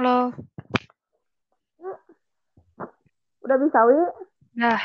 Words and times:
Halo. 0.00 0.32
Udah 3.44 3.56
bisa, 3.60 3.84
Wi? 3.84 4.00
Nah. 4.56 4.80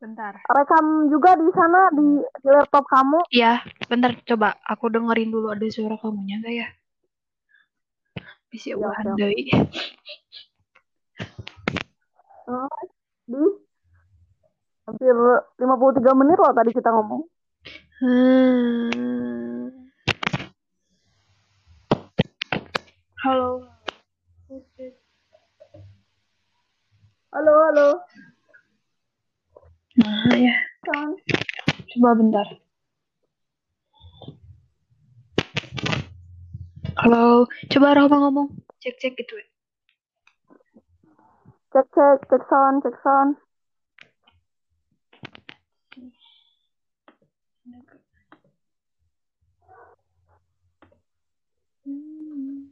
Bentar. 0.00 0.40
Rekam 0.48 1.12
juga 1.12 1.36
di 1.36 1.52
sana 1.52 1.92
di, 1.92 2.24
di 2.24 2.48
laptop 2.48 2.88
kamu. 2.88 3.20
Iya, 3.28 3.60
bentar 3.84 4.16
coba 4.24 4.56
aku 4.64 4.88
dengerin 4.88 5.28
dulu 5.28 5.52
ada 5.52 5.68
suara 5.68 6.00
kamunya 6.00 6.40
enggak 6.40 6.54
ya? 6.56 6.68
Bisa 8.48 8.80
deui. 9.20 9.52
Oh, 12.48 12.80
di 13.28 13.44
hampir 14.88 15.16
53 15.60 16.16
menit 16.16 16.40
loh 16.40 16.56
tadi 16.56 16.72
kita 16.72 16.88
ngomong. 16.96 17.28
Hmm. 18.00 19.79
Halo. 23.20 23.68
Halo, 27.36 27.52
halo. 27.68 27.88
Nah, 30.00 30.32
ya. 30.40 30.56
Kan. 30.88 31.20
Coba 31.92 32.16
bentar. 32.16 32.48
Halo, 36.96 37.44
coba 37.68 37.92
Rahma 37.92 38.16
ngomong. 38.24 38.56
Cek-cek 38.80 39.12
gitu. 39.20 39.36
ya. 39.36 39.46
Cek, 41.76 41.86
cek, 41.92 42.18
cek 42.24 42.42
sound, 42.48 42.80
cek 42.88 42.96
sound. 43.04 43.36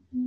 Wi, 0.08 0.24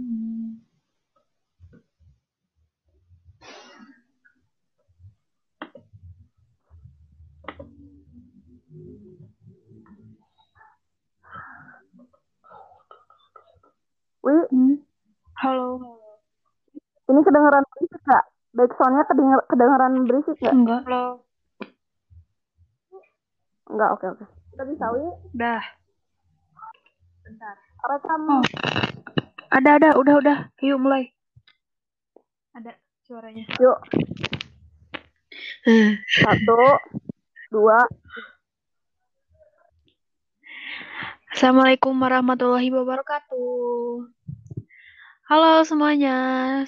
Hmm. 14.54 14.77
Halo. 15.41 15.98
ini 17.09 17.20
kedengeran 17.26 17.65
berisik 17.74 18.02
gak? 18.05 18.29
Back 18.54 18.77
soundnya 18.77 19.02
kedenger, 19.09 19.41
kedengeran 19.49 20.05
berisik 20.05 20.37
gak? 20.37 20.54
Enggak. 20.54 20.85
Halo. 20.85 21.26
Enggak, 23.65 23.90
oke, 23.98 24.05
oke. 24.13 24.26
Udah 24.54 24.65
bisa, 24.70 24.85
Wi? 24.93 25.09
Dah. 25.34 25.63
Bentar. 27.26 27.57
Rekam. 27.90 28.21
Oh. 28.29 28.46
Ada 29.52 29.84
ada, 29.84 29.90
udah 29.99 30.16
udah. 30.24 30.38
Yuk 30.63 30.80
mulai. 30.80 31.12
Ada 32.55 32.71
suaranya. 33.04 33.44
Yuk, 33.60 33.80
satu, 36.08 36.80
dua, 37.52 37.84
Assalamualaikum 41.35 41.91
warahmatullahi 41.99 42.71
wabarakatuh. 42.71 44.08
Halo 45.27 45.68
semuanya, 45.68 46.15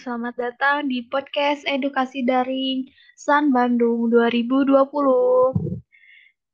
selamat 0.03 0.35
datang 0.35 0.91
di 0.91 1.07
podcast 1.07 1.63
edukasi 1.63 2.27
daring 2.27 2.91
San 3.15 3.55
Bandung 3.55 4.11
2020. 4.11 5.82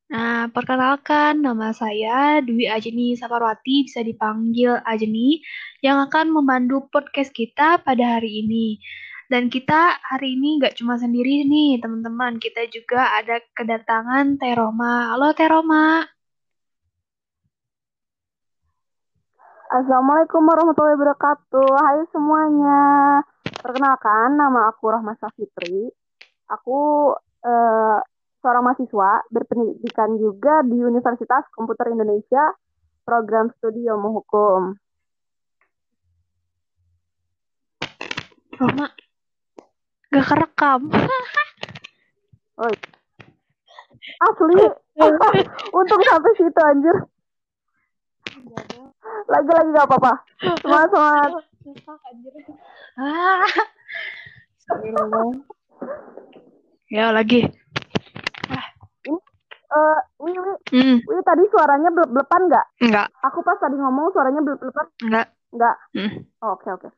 Nah, 0.09 0.49
perkenalkan 0.49 1.45
nama 1.45 1.69
saya 1.69 2.41
Dwi 2.41 2.65
Ajeni 2.65 3.13
Saparwati, 3.13 3.85
bisa 3.85 4.01
dipanggil 4.01 4.81
Ajeni, 4.81 5.37
yang 5.85 6.01
akan 6.01 6.33
memandu 6.33 6.89
podcast 6.89 7.29
kita 7.29 7.77
pada 7.85 8.17
hari 8.17 8.41
ini. 8.41 8.81
Dan 9.29 9.53
kita 9.53 10.01
hari 10.01 10.33
ini 10.33 10.57
nggak 10.57 10.81
cuma 10.81 10.97
sendiri 10.97 11.45
nih, 11.45 11.77
teman-teman. 11.77 12.41
Kita 12.41 12.65
juga 12.73 13.05
ada 13.21 13.37
kedatangan 13.53 14.41
Teroma. 14.41 15.13
Halo 15.13 15.29
Teroma. 15.37 16.01
Assalamualaikum 19.69 20.41
warahmatullahi 20.41 20.97
wabarakatuh. 20.97 21.69
Hai 21.85 22.01
semuanya. 22.09 22.81
Perkenalkan, 23.61 24.33
nama 24.33 24.73
aku 24.73 24.89
Rahma 24.89 25.13
Safitri. 25.21 25.93
Aku 26.49 27.13
eh, 27.45 27.97
seorang 28.39 28.63
mahasiswa 28.63 29.11
berpendidikan 29.31 30.15
juga 30.15 30.63
di 30.63 30.79
Universitas 30.79 31.43
Komputer 31.51 31.91
Indonesia, 31.91 32.55
program 33.03 33.51
studi 33.59 33.83
ilmu 33.83 34.09
hukum. 34.19 34.75
Roma, 38.59 38.91
gak 40.11 40.25
kerekam. 40.27 40.91
Oi. 42.59 42.75
Asli. 44.19 44.67
Untung 45.79 46.01
sampai 46.03 46.31
situ 46.35 46.59
anjir. 46.59 46.97
Lagi-lagi 49.31 49.69
gak 49.71 49.87
apa-apa. 49.87 50.13
Semangat, 50.59 50.89
semangat. 50.91 51.31
Ah. 52.99 53.47
Ya 56.91 57.15
lagi. 57.15 57.47
Eh, 59.69 59.99
Wi, 60.17 60.33
Wi, 60.33 60.53
Hmm, 60.73 60.97
Wi, 61.05 61.17
tadi 61.21 61.43
suaranya 61.47 61.89
blep-blepan 61.89 62.41
nggak? 62.49 62.65
enggak, 62.81 63.07
Aku 63.21 63.39
pas 63.41 63.53
tadi 63.55 63.77
ngomong 63.77 64.09
suaranya 64.09 64.41
blep-blepan. 64.41 64.85
enggak. 65.05 65.27
Nggak? 65.49 65.75
Hmm. 65.93 66.11
Oh, 66.41 66.57
Oke, 66.57 66.67
oke. 66.71 66.89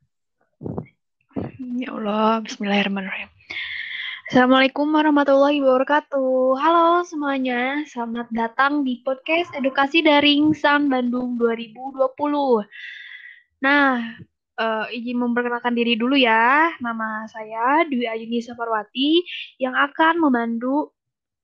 Ya 1.76 1.92
Allah, 1.92 2.40
Bismillahirrahmanirrahim. 2.44 3.28
Assalamualaikum 4.28 4.88
warahmatullahi 4.88 5.60
wabarakatuh. 5.60 6.56
Halo 6.56 7.04
semuanya, 7.04 7.84
selamat 7.86 8.32
datang 8.32 8.88
di 8.88 9.04
podcast 9.04 9.52
Edukasi 9.52 10.00
Daring 10.00 10.56
San 10.56 10.88
Bandung 10.88 11.36
2020. 11.36 12.64
Nah, 13.60 14.16
eh, 14.54 14.86
izin 14.96 15.20
memperkenalkan 15.20 15.76
diri 15.76 16.00
dulu 16.00 16.16
ya. 16.16 16.72
Nama 16.80 17.28
saya 17.28 17.84
Dwi 17.84 18.08
Ayuni 18.08 18.40
Saparwati 18.40 19.20
yang 19.58 19.76
akan 19.76 20.24
memandu 20.24 20.88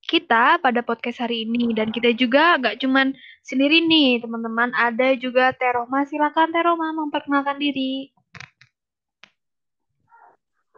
kita 0.08 0.56
pada 0.64 0.80
podcast 0.80 1.20
hari 1.20 1.44
ini. 1.44 1.76
Dan 1.76 1.92
kita 1.92 2.16
juga 2.16 2.56
nggak 2.56 2.80
cuman 2.80 3.12
sendiri 3.44 3.84
nih, 3.84 4.24
teman-teman. 4.24 4.72
Ada 4.72 5.12
juga 5.20 5.52
Teroma. 5.52 6.08
Silakan 6.08 6.48
Teroma 6.48 6.96
memperkenalkan 6.96 7.60
diri. 7.60 8.08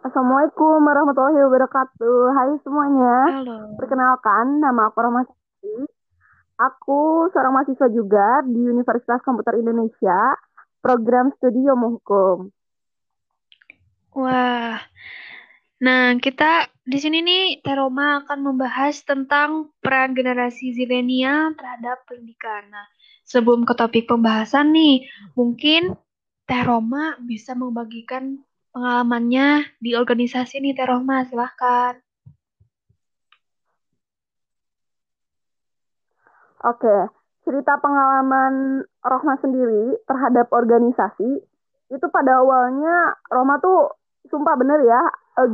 Assalamualaikum 0.01 0.83
warahmatullahi 0.83 1.45
wabarakatuh. 1.47 2.21
Hai 2.35 2.59
semuanya. 2.67 3.17
Halo. 3.31 3.79
Perkenalkan, 3.79 4.59
nama 4.59 4.91
aku 4.91 4.99
Siti. 5.29 5.77
Aku 6.61 7.29
seorang 7.33 7.57
mahasiswa 7.57 7.89
juga 7.89 8.45
di 8.45 8.65
Universitas 8.69 9.21
Komputer 9.25 9.57
Indonesia, 9.57 10.37
program 10.85 11.33
studi 11.37 11.65
ilmu 11.65 12.01
hukum. 12.01 12.53
Wah, 14.13 14.77
nah 15.81 16.13
kita 16.21 16.69
di 16.85 16.99
sini 17.01 17.25
nih 17.25 17.45
Teroma 17.65 18.21
akan 18.21 18.39
membahas 18.53 19.01
tentang 19.07 19.73
peran 19.81 20.13
generasi 20.13 20.77
zilenial 20.77 21.57
terhadap 21.57 22.05
pendidikan. 22.05 22.67
Nah, 22.69 22.85
sebelum 23.23 23.63
ke 23.63 23.79
topik 23.79 24.11
pembahasan 24.11 24.75
nih, 24.75 25.07
mungkin 25.39 25.95
Teroma 26.51 27.15
bisa 27.23 27.55
membagikan 27.55 28.43
pengalamannya 28.75 29.71
di 29.79 29.95
organisasi 29.95 30.59
nih 30.59 30.75
Teroma, 30.75 31.23
silahkan. 31.31 31.95
Oke, 36.61 36.97
cerita 37.47 37.79
pengalaman 37.79 38.83
Rohma 39.01 39.39
sendiri 39.39 39.97
terhadap 40.05 40.51
organisasi 40.51 41.41
itu 41.91 42.07
pada 42.11 42.43
awalnya 42.43 43.15
Rohma 43.31 43.63
tuh 43.63 43.95
sumpah 44.27 44.59
bener 44.59 44.83
ya, 44.85 45.03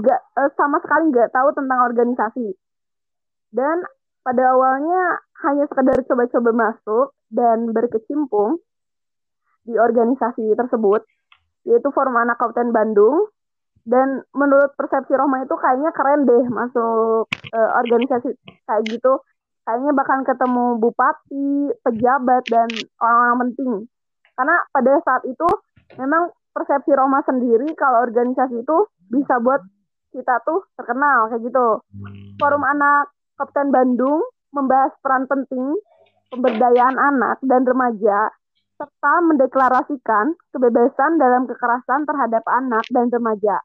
gak, 0.00 0.20
eh, 0.38 0.50
sama 0.58 0.80
sekali 0.82 1.12
nggak 1.12 1.30
tahu 1.34 1.48
tentang 1.54 1.80
organisasi. 1.86 2.48
Dan 3.52 3.86
pada 4.26 4.56
awalnya 4.56 5.22
hanya 5.46 5.64
sekedar 5.70 5.98
coba-coba 6.06 6.50
masuk 6.52 7.06
dan 7.30 7.70
berkecimpung 7.70 8.58
di 9.66 9.74
organisasi 9.78 10.54
tersebut, 10.54 11.02
yaitu 11.66 11.88
Forum 11.94 12.18
Anak 12.18 12.38
Kabupaten 12.38 12.70
Bandung. 12.74 13.30
Dan 13.86 14.26
menurut 14.34 14.74
persepsi 14.74 15.14
Rohma 15.14 15.46
itu 15.46 15.54
kayaknya 15.54 15.94
keren 15.94 16.26
deh 16.26 16.44
masuk 16.50 17.30
eh, 17.54 17.70
organisasi 17.78 18.34
kayak 18.66 18.82
gitu 18.90 19.22
kayaknya 19.66 19.92
bakal 19.98 20.22
ketemu 20.22 20.66
bupati, 20.78 21.74
pejabat, 21.82 22.42
dan 22.46 22.70
orang-orang 23.02 23.38
penting. 23.50 23.72
Karena 24.38 24.56
pada 24.70 24.92
saat 25.02 25.22
itu 25.26 25.48
memang 25.98 26.30
persepsi 26.54 26.94
Roma 26.94 27.20
sendiri 27.26 27.74
kalau 27.74 28.06
organisasi 28.06 28.62
itu 28.62 28.76
bisa 29.10 29.42
buat 29.42 29.60
kita 30.16 30.40
tuh 30.48 30.64
terkenal 30.80 31.28
kayak 31.28 31.44
gitu. 31.44 31.84
Forum 32.40 32.64
Anak 32.64 33.12
Kabupaten 33.36 33.68
Bandung 33.68 34.24
membahas 34.56 34.96
peran 35.04 35.28
penting 35.28 35.76
pemberdayaan 36.32 36.96
anak 36.96 37.36
dan 37.44 37.68
remaja 37.68 38.32
serta 38.76 39.14
mendeklarasikan 39.24 40.36
kebebasan 40.52 41.20
dalam 41.20 41.48
kekerasan 41.48 42.04
terhadap 42.08 42.44
anak 42.48 42.84
dan 42.92 43.08
remaja. 43.08 43.60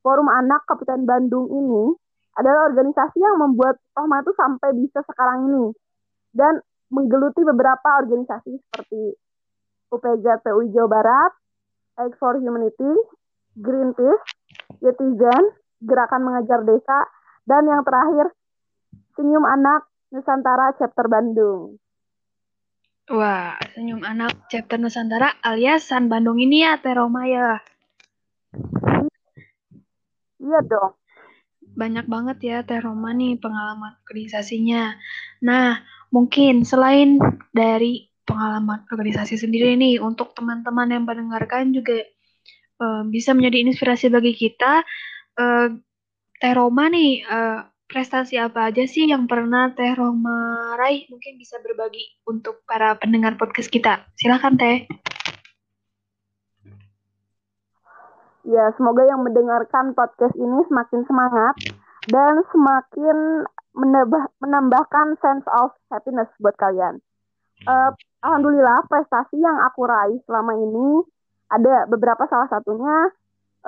Forum 0.00 0.28
Anak 0.32 0.64
Kabupaten 0.64 1.04
Bandung 1.04 1.48
ini 1.48 1.92
adalah 2.36 2.72
organisasi 2.72 3.20
yang 3.20 3.36
membuat 3.36 3.76
Rohma 3.92 4.24
itu 4.24 4.32
sampai 4.36 4.72
bisa 4.76 5.04
sekarang 5.04 5.52
ini 5.52 5.64
dan 6.32 6.60
menggeluti 6.88 7.44
beberapa 7.44 8.00
organisasi 8.00 8.56
seperti 8.56 9.16
UPJ 9.92 10.40
PUI 10.40 10.72
Jawa 10.72 10.88
Barat, 10.88 11.32
Act 12.00 12.16
for 12.16 12.38
Humanity, 12.40 12.92
Greenpeace, 13.60 14.24
Yetizen, 14.80 15.44
Gerakan 15.80 16.22
Mengajar 16.22 16.60
Desa, 16.62 17.08
dan 17.48 17.64
yang 17.64 17.80
terakhir 17.82 18.30
Senyum 19.16 19.44
Anak 19.48 19.88
Nusantara 20.12 20.76
Chapter 20.76 21.08
Bandung. 21.08 21.80
Wah, 23.10 23.58
Senyum 23.74 24.06
Anak 24.06 24.46
Chapter 24.46 24.78
Nusantara 24.78 25.34
alias 25.42 25.90
San 25.90 26.06
Bandung 26.06 26.38
ini 26.38 26.62
ya, 26.62 26.78
Teh 26.78 26.94
Roma 26.94 27.26
ya? 27.26 27.58
Iya 30.38 30.60
dong. 30.62 30.94
Banyak 31.74 32.06
banget 32.06 32.38
ya 32.42 32.58
Teh 32.62 32.78
Roma 32.78 33.10
nih 33.10 33.34
pengalaman 33.42 33.98
organisasinya. 34.06 34.94
Nah, 35.42 35.82
mungkin 36.14 36.62
selain 36.62 37.18
dari 37.50 38.06
pengalaman 38.22 38.86
organisasi 38.86 39.42
sendiri 39.42 39.74
nih, 39.74 39.98
untuk 39.98 40.30
teman-teman 40.38 40.86
yang 40.94 41.02
mendengarkan 41.02 41.74
juga 41.74 42.06
uh, 42.78 43.02
bisa 43.10 43.34
menjadi 43.34 43.66
inspirasi 43.66 44.06
bagi 44.06 44.38
kita. 44.38 44.86
Uh, 45.38 45.78
Teh 46.40 46.54
Roma 46.56 46.88
nih, 46.88 47.20
uh, 47.28 47.68
prestasi 47.84 48.40
apa 48.40 48.72
aja 48.72 48.86
sih 48.86 49.10
yang 49.10 49.28
pernah 49.28 49.74
Teh 49.76 49.92
Roma 49.92 50.72
raih? 50.80 51.04
Mungkin 51.12 51.36
bisa 51.36 51.60
berbagi 51.60 52.00
untuk 52.24 52.64
para 52.64 52.96
pendengar 52.96 53.36
podcast 53.36 53.68
kita. 53.68 54.06
Silahkan 54.16 54.56
Teh. 54.56 54.88
Ya, 58.48 58.72
semoga 58.74 59.04
yang 59.04 59.20
mendengarkan 59.20 59.92
podcast 59.92 60.32
ini 60.34 60.64
semakin 60.66 61.04
semangat 61.04 61.54
dan 62.08 62.40
semakin 62.48 63.44
menambah, 63.76 64.24
menambahkan 64.40 65.20
sense 65.20 65.46
of 65.54 65.76
happiness 65.92 66.26
buat 66.40 66.56
kalian. 66.56 66.98
Uh, 67.68 67.92
Alhamdulillah 68.24 68.88
prestasi 68.88 69.36
yang 69.36 69.60
aku 69.68 69.84
raih 69.84 70.16
selama 70.24 70.56
ini 70.56 71.04
ada 71.52 71.84
beberapa 71.84 72.24
salah 72.32 72.48
satunya 72.48 73.12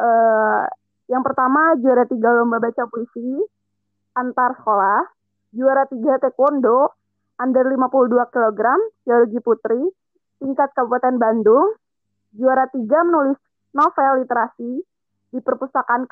uh, 0.00 0.64
yang 1.12 1.20
pertama 1.20 1.76
juara 1.76 2.08
tiga 2.08 2.32
lomba 2.32 2.56
baca 2.56 2.88
puisi 2.88 3.44
antar 4.16 4.56
sekolah, 4.60 5.08
juara 5.52 5.84
3 5.88 6.20
taekwondo, 6.20 6.92
under 7.40 7.64
52 7.64 8.28
kg, 8.32 8.60
geologi 9.04 9.40
putri, 9.40 9.82
tingkat 10.40 10.72
Kabupaten 10.76 11.16
Bandung, 11.16 11.76
juara 12.36 12.68
3 12.68 12.80
menulis 13.08 13.40
novel 13.72 14.24
literasi 14.24 14.84
di 15.32 15.38
Perpustakaan 15.40 16.04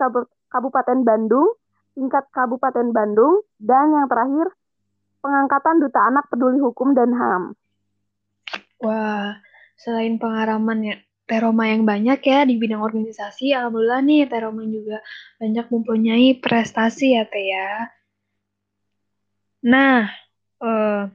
Kabupaten 0.49 0.99
Bandung, 1.05 1.57
tingkat 1.93 2.25
Kabupaten 2.33 2.89
Bandung, 2.93 3.45
dan 3.61 3.93
yang 3.93 4.09
terakhir, 4.09 4.49
pengangkatan 5.21 5.85
Duta 5.85 6.01
Anak 6.09 6.33
Peduli 6.33 6.57
Hukum 6.57 6.97
dan 6.97 7.13
HAM. 7.13 7.53
Wah, 8.81 9.37
selain 9.77 10.17
pengalaman 10.17 10.81
ya, 10.81 10.97
Teroma 11.31 11.71
yang 11.71 11.87
banyak 11.87 12.19
ya 12.27 12.43
di 12.43 12.59
bidang 12.59 12.83
organisasi, 12.83 13.55
alhamdulillah 13.55 14.03
nih 14.03 14.27
Teroma 14.27 14.67
juga 14.67 14.99
banyak 15.39 15.67
mempunyai 15.71 16.43
prestasi 16.43 17.15
ya 17.15 17.23
Teh 17.31 17.47
ya. 17.55 17.87
Nah, 19.63 20.11
uh, 20.59 21.07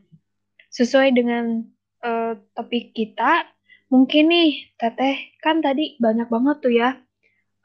sesuai 0.71 1.11
dengan 1.11 1.67
uh, 1.99 2.39
topik 2.55 2.95
kita, 2.95 3.43
mungkin 3.91 4.31
nih 4.31 4.71
Teteh 4.79 5.35
kan 5.43 5.59
tadi 5.59 5.99
banyak 5.99 6.31
banget 6.31 6.57
tuh 6.63 6.71
ya 6.71 6.95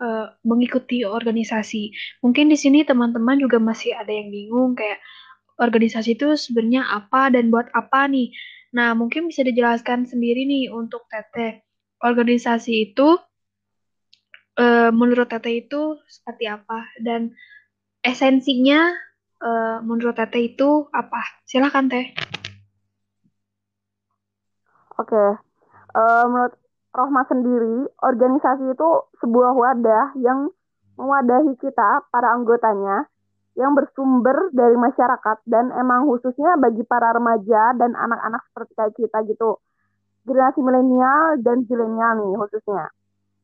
uh, 0.03 0.35
mengikuti 0.43 1.07
organisasi. 1.07 1.95
Mungkin 2.19 2.51
di 2.51 2.59
sini 2.59 2.83
teman-teman 2.83 3.39
juga 3.39 3.63
masih 3.63 3.95
ada 3.95 4.11
yang 4.11 4.27
bingung 4.27 4.75
kayak 4.75 4.99
organisasi 5.63 6.19
itu 6.19 6.35
sebenarnya 6.35 6.83
apa 6.83 7.31
dan 7.31 7.47
buat 7.55 7.71
apa 7.79 8.11
nih. 8.11 8.35
Nah, 8.75 8.99
mungkin 8.99 9.31
bisa 9.31 9.47
dijelaskan 9.47 10.11
sendiri 10.11 10.43
nih 10.51 10.75
untuk 10.75 11.07
Teteh 11.07 11.70
organisasi 12.01 12.91
itu 12.93 13.21
uh, 14.57 14.91
menurut 14.91 15.29
Tete 15.29 15.53
itu 15.53 16.01
seperti 16.09 16.49
apa 16.49 16.89
dan 17.01 17.33
esensinya 18.01 18.93
uh, 19.41 19.79
menurut 19.85 20.17
Tete 20.17 20.41
itu 20.41 20.89
apa? 20.93 21.21
Silahkan 21.45 21.87
Teh. 21.87 22.07
Oke, 25.01 25.17
okay. 25.17 25.31
uh, 25.97 26.25
menurut 26.29 26.55
Rohma 26.91 27.23
sendiri, 27.31 27.87
organisasi 28.03 28.75
itu 28.75 28.89
sebuah 29.23 29.55
wadah 29.55 30.13
yang 30.21 30.51
mewadahi 30.99 31.57
kita, 31.63 32.05
para 32.13 32.35
anggotanya, 32.35 33.07
yang 33.55 33.73
bersumber 33.79 34.51
dari 34.53 34.75
masyarakat 34.75 35.39
dan 35.47 35.71
emang 35.73 36.05
khususnya 36.11 36.59
bagi 36.59 36.83
para 36.85 37.15
remaja 37.15 37.79
dan 37.79 37.95
anak-anak 37.95 38.43
seperti 38.51 38.73
kayak 38.77 38.95
kita 38.99 39.19
gitu 39.31 39.57
generasi 40.31 40.63
milenial 40.63 41.43
dan 41.43 41.67
zilenial 41.67 42.23
nih 42.23 42.39
khususnya. 42.39 42.87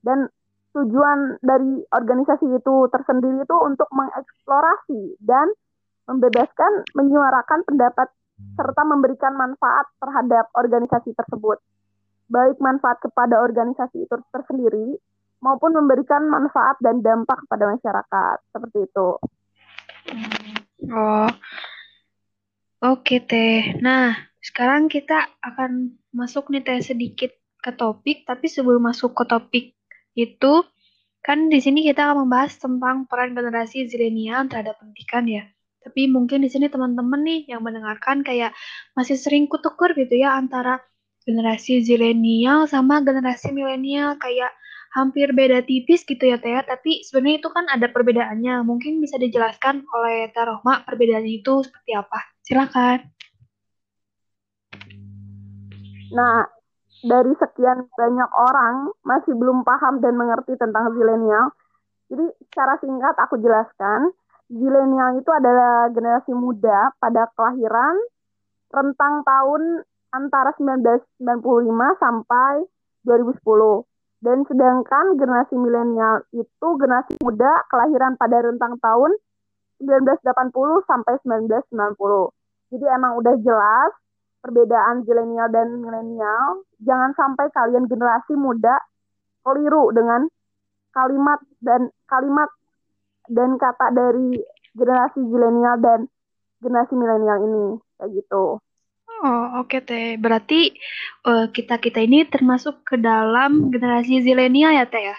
Dan 0.07 0.31
tujuan 0.71 1.43
dari 1.43 1.83
organisasi 1.91 2.47
itu 2.47 2.75
tersendiri 2.95 3.43
itu 3.43 3.57
untuk 3.59 3.91
mengeksplorasi 3.91 5.19
dan 5.25 5.51
membebaskan, 6.07 6.87
menyuarakan 6.95 7.67
pendapat 7.67 8.07
serta 8.55 8.83
memberikan 8.87 9.35
manfaat 9.35 9.89
terhadap 9.99 10.47
organisasi 10.55 11.11
tersebut. 11.17 11.59
Baik 12.31 12.61
manfaat 12.63 13.03
kepada 13.03 13.43
organisasi 13.43 14.07
itu 14.07 14.15
tersendiri 14.31 15.01
maupun 15.41 15.75
memberikan 15.75 16.29
manfaat 16.29 16.77
dan 16.85 17.01
dampak 17.01 17.43
kepada 17.47 17.75
masyarakat. 17.75 18.37
Seperti 18.53 18.79
itu. 18.87 19.09
Oh. 20.93 21.31
Oke, 22.85 23.25
Teh. 23.25 23.81
Nah, 23.81 24.13
sekarang 24.47 24.87
kita 24.87 25.27
akan 25.43 25.99
masuk 26.15 26.55
nih 26.55 26.63
teh 26.63 26.79
sedikit 26.79 27.35
ke 27.59 27.75
topik, 27.75 28.23
tapi 28.23 28.47
sebelum 28.47 28.87
masuk 28.87 29.11
ke 29.19 29.25
topik 29.27 29.65
itu, 30.15 30.55
kan 31.27 31.51
di 31.51 31.59
sini 31.59 31.83
kita 31.83 32.07
akan 32.07 32.31
membahas 32.31 32.55
tentang 32.63 33.11
peran 33.11 33.35
generasi 33.35 33.91
zilenial 33.91 34.47
terhadap 34.47 34.79
pendidikan 34.79 35.27
ya. 35.27 35.43
Tapi 35.83 36.07
mungkin 36.07 36.47
di 36.47 36.51
sini 36.51 36.71
teman-teman 36.71 37.27
nih 37.27 37.51
yang 37.51 37.67
mendengarkan 37.67 38.23
kayak 38.23 38.55
masih 38.95 39.19
sering 39.19 39.51
kutukur 39.51 39.91
gitu 39.99 40.15
ya 40.15 40.39
antara 40.39 40.79
generasi 41.27 41.83
zilenial 41.83 42.71
sama 42.71 43.03
generasi 43.03 43.51
milenial 43.51 44.15
kayak 44.23 44.55
hampir 44.95 45.35
beda 45.35 45.67
tipis 45.67 46.07
gitu 46.07 46.23
ya 46.23 46.39
Teh, 46.39 46.55
ya. 46.55 46.63
tapi 46.63 47.03
sebenarnya 47.03 47.43
itu 47.43 47.49
kan 47.51 47.67
ada 47.67 47.91
perbedaannya. 47.91 48.63
Mungkin 48.63 49.03
bisa 49.03 49.19
dijelaskan 49.19 49.83
oleh 49.91 50.31
Teh 50.31 50.45
Rohma 50.47 50.87
perbedaannya 50.87 51.43
itu 51.43 51.67
seperti 51.67 51.99
apa? 51.99 52.19
Silakan. 52.47 52.99
Nah, 56.15 56.47
dari 57.05 57.33
sekian 57.37 57.87
banyak 57.93 58.31
orang 58.33 58.91
masih 59.05 59.37
belum 59.37 59.67
paham 59.67 60.01
dan 60.01 60.17
mengerti 60.17 60.57
tentang 60.57 60.95
zilenial. 60.97 61.53
Jadi 62.07 62.25
secara 62.49 62.79
singkat 62.79 63.15
aku 63.19 63.37
jelaskan, 63.43 64.15
zilenial 64.49 65.19
itu 65.19 65.31
adalah 65.35 65.91
generasi 65.91 66.33
muda 66.33 66.95
pada 67.03 67.27
kelahiran 67.35 67.99
rentang 68.71 69.27
tahun 69.27 69.83
antara 70.15 70.55
1995 70.57 72.01
sampai 72.01 72.65
2010. 73.05 73.85
Dan 74.25 74.43
sedangkan 74.49 75.21
generasi 75.21 75.55
milenial 75.61 76.25
itu 76.33 76.69
generasi 76.81 77.21
muda 77.21 77.63
kelahiran 77.69 78.17
pada 78.17 78.41
rentang 78.41 78.81
tahun 78.81 79.13
1980 79.85 80.89
sampai 80.89 81.15
1990. 81.21 82.33
Jadi 82.73 82.87
emang 82.89 83.21
udah 83.21 83.37
jelas 83.45 83.93
perbedaan 84.47 85.03
zilenial 85.03 85.51
dan 85.51 85.83
milenial, 85.83 86.63
jangan 86.79 87.11
sampai 87.19 87.51
kalian 87.51 87.91
generasi 87.91 88.39
muda 88.39 88.79
keliru 89.43 89.91
dengan 89.91 90.31
kalimat 90.95 91.43
dan 91.59 91.91
kalimat 92.07 92.47
dan 93.27 93.59
kata 93.59 93.91
dari 93.91 94.39
generasi 94.79 95.19
zilenial 95.27 95.77
dan 95.83 96.07
generasi 96.63 96.95
milenial 96.95 97.39
ini 97.43 97.65
kayak 97.99 98.11
gitu. 98.23 98.63
Oh 99.17 99.45
oke 99.59 99.67
okay, 99.67 99.81
teh. 99.83 100.07
Berarti 100.15 100.71
uh, 101.27 101.45
eh, 101.45 101.47
kita 101.51 101.83
kita 101.83 101.99
ini 102.07 102.23
termasuk 102.31 102.87
ke 102.87 102.95
dalam 103.03 103.75
generasi 103.75 104.23
zilenial 104.23 104.71
ya 104.71 104.87
teh 104.87 105.11
ya? 105.11 105.17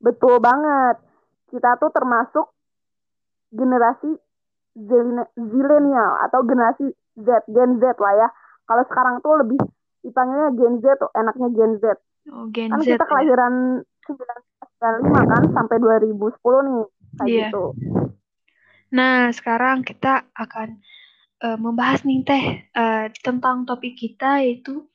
Betul 0.00 0.40
banget. 0.40 0.96
Kita 1.52 1.76
tuh 1.76 1.92
termasuk 1.92 2.46
generasi 3.52 4.23
zilenial 4.74 6.12
atau 6.26 6.42
generasi 6.42 6.90
Z, 7.14 7.28
Gen 7.46 7.78
Z 7.78 7.84
lah 7.98 8.14
ya. 8.18 8.28
Kalau 8.66 8.82
sekarang 8.90 9.14
tuh 9.22 9.34
lebih 9.38 9.60
dipanggilnya 10.02 10.50
Gen 10.58 10.74
Z 10.82 10.86
tuh 10.98 11.10
enaknya 11.14 11.48
Gen 11.54 11.72
Z. 11.78 11.84
Oh, 12.34 12.46
Gen 12.50 12.70
kan 12.74 12.80
Z. 12.82 12.98
kita 12.98 13.04
ya. 13.04 13.08
kelahiran 13.08 13.54
ya. 13.80 14.36
1995 14.84 15.32
kan 15.32 15.42
sampai 15.56 15.76
2010 15.80 16.12
nih 16.68 16.82
kayak 17.16 17.28
yeah. 17.30 17.40
gitu. 17.48 17.64
Nah, 18.94 19.32
sekarang 19.32 19.82
kita 19.82 20.28
akan 20.36 20.78
uh, 21.42 21.58
membahas 21.58 22.04
nih 22.04 22.22
teh 22.22 22.44
uh, 22.76 23.10
tentang 23.24 23.64
topik 23.64 23.96
kita 23.96 24.44
yaitu 24.44 24.86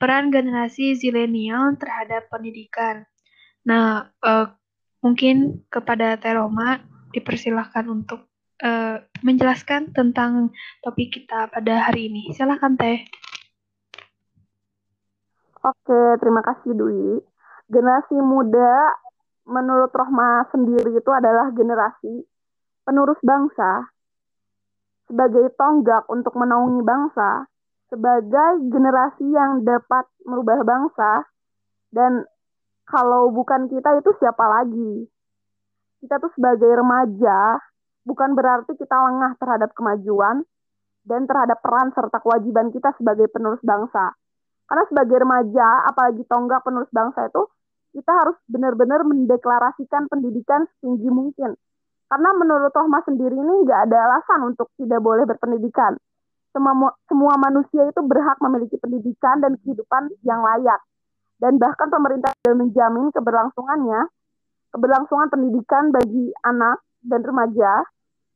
peran 0.00 0.34
generasi 0.34 0.98
zilenial 0.98 1.76
terhadap 1.78 2.26
pendidikan. 2.32 3.06
Nah, 3.64 4.10
uh, 4.24 4.46
mungkin 5.04 5.64
kepada 5.68 6.18
Teroma 6.18 6.82
dipersilahkan 7.14 7.86
untuk 7.86 8.26
uh, 8.62 9.02
menjelaskan 9.24 9.90
tentang 9.90 10.54
topik 10.84 11.16
kita 11.16 11.48
pada 11.50 11.90
hari 11.90 12.12
ini. 12.12 12.30
Silakan 12.36 12.78
Teh. 12.78 13.02
Oke, 15.64 16.02
terima 16.20 16.44
kasih 16.44 16.76
Dwi. 16.76 17.24
Generasi 17.72 18.20
muda 18.20 18.92
menurut 19.48 19.88
Rohma 19.96 20.44
sendiri 20.52 20.92
itu 20.92 21.10
adalah 21.10 21.48
generasi 21.56 22.28
penerus 22.84 23.16
bangsa 23.24 23.88
sebagai 25.08 25.52
tonggak 25.56 26.04
untuk 26.08 26.32
menaungi 26.36 26.80
bangsa, 26.84 27.48
sebagai 27.92 28.64
generasi 28.72 29.24
yang 29.24 29.60
dapat 29.64 30.08
merubah 30.24 30.64
bangsa, 30.64 31.28
dan 31.92 32.24
kalau 32.88 33.32
bukan 33.32 33.68
kita 33.68 34.00
itu 34.00 34.10
siapa 34.20 34.44
lagi? 34.44 35.08
Kita 36.04 36.20
tuh 36.20 36.32
sebagai 36.36 36.68
remaja, 36.68 37.56
bukan 38.04 38.36
berarti 38.36 38.76
kita 38.76 38.94
lengah 38.94 39.36
terhadap 39.40 39.72
kemajuan 39.72 40.44
dan 41.04 41.28
terhadap 41.28 41.60
peran 41.60 41.92
serta 41.92 42.20
kewajiban 42.20 42.72
kita 42.72 42.92
sebagai 42.96 43.28
penerus 43.28 43.60
bangsa. 43.60 44.16
Karena 44.64 44.84
sebagai 44.88 45.20
remaja, 45.20 45.84
apalagi 45.92 46.24
tonggak 46.24 46.64
penerus 46.64 46.88
bangsa 46.88 47.28
itu, 47.28 47.42
kita 47.92 48.10
harus 48.10 48.36
benar-benar 48.48 49.04
mendeklarasikan 49.04 50.08
pendidikan 50.08 50.64
setinggi 50.76 51.08
mungkin. 51.12 51.52
Karena 52.08 52.30
menurut 52.36 52.72
Rohma 52.72 53.04
sendiri 53.04 53.36
ini 53.36 53.54
nggak 53.64 53.90
ada 53.90 53.98
alasan 54.08 54.40
untuk 54.54 54.72
tidak 54.80 55.00
boleh 55.04 55.28
berpendidikan. 55.28 55.96
Semua, 56.54 56.94
semua 57.10 57.34
manusia 57.36 57.82
itu 57.90 58.00
berhak 58.06 58.38
memiliki 58.38 58.78
pendidikan 58.78 59.42
dan 59.42 59.58
kehidupan 59.60 60.14
yang 60.22 60.40
layak. 60.40 60.80
Dan 61.42 61.58
bahkan 61.58 61.90
pemerintah 61.90 62.30
sudah 62.40 62.56
menjamin 62.56 63.10
keberlangsungannya, 63.10 64.06
keberlangsungan 64.70 65.28
pendidikan 65.28 65.90
bagi 65.90 66.30
anak 66.46 66.78
dan 67.04 67.20
remaja 67.20 67.84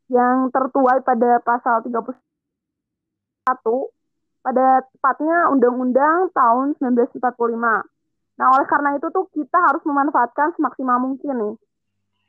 yang 0.08 0.48
tertuai 0.48 1.04
pada 1.04 1.40
pasal 1.44 1.84
31 1.84 2.16
pada 4.44 4.80
tepatnya 4.96 5.52
Undang-Undang 5.52 6.32
tahun 6.32 6.66
1945. 6.80 7.84
Nah, 8.38 8.46
oleh 8.54 8.66
karena 8.70 8.96
itu 8.96 9.06
tuh 9.10 9.28
kita 9.34 9.58
harus 9.60 9.82
memanfaatkan 9.84 10.54
semaksimal 10.56 11.02
mungkin 11.02 11.34
nih 11.36 11.54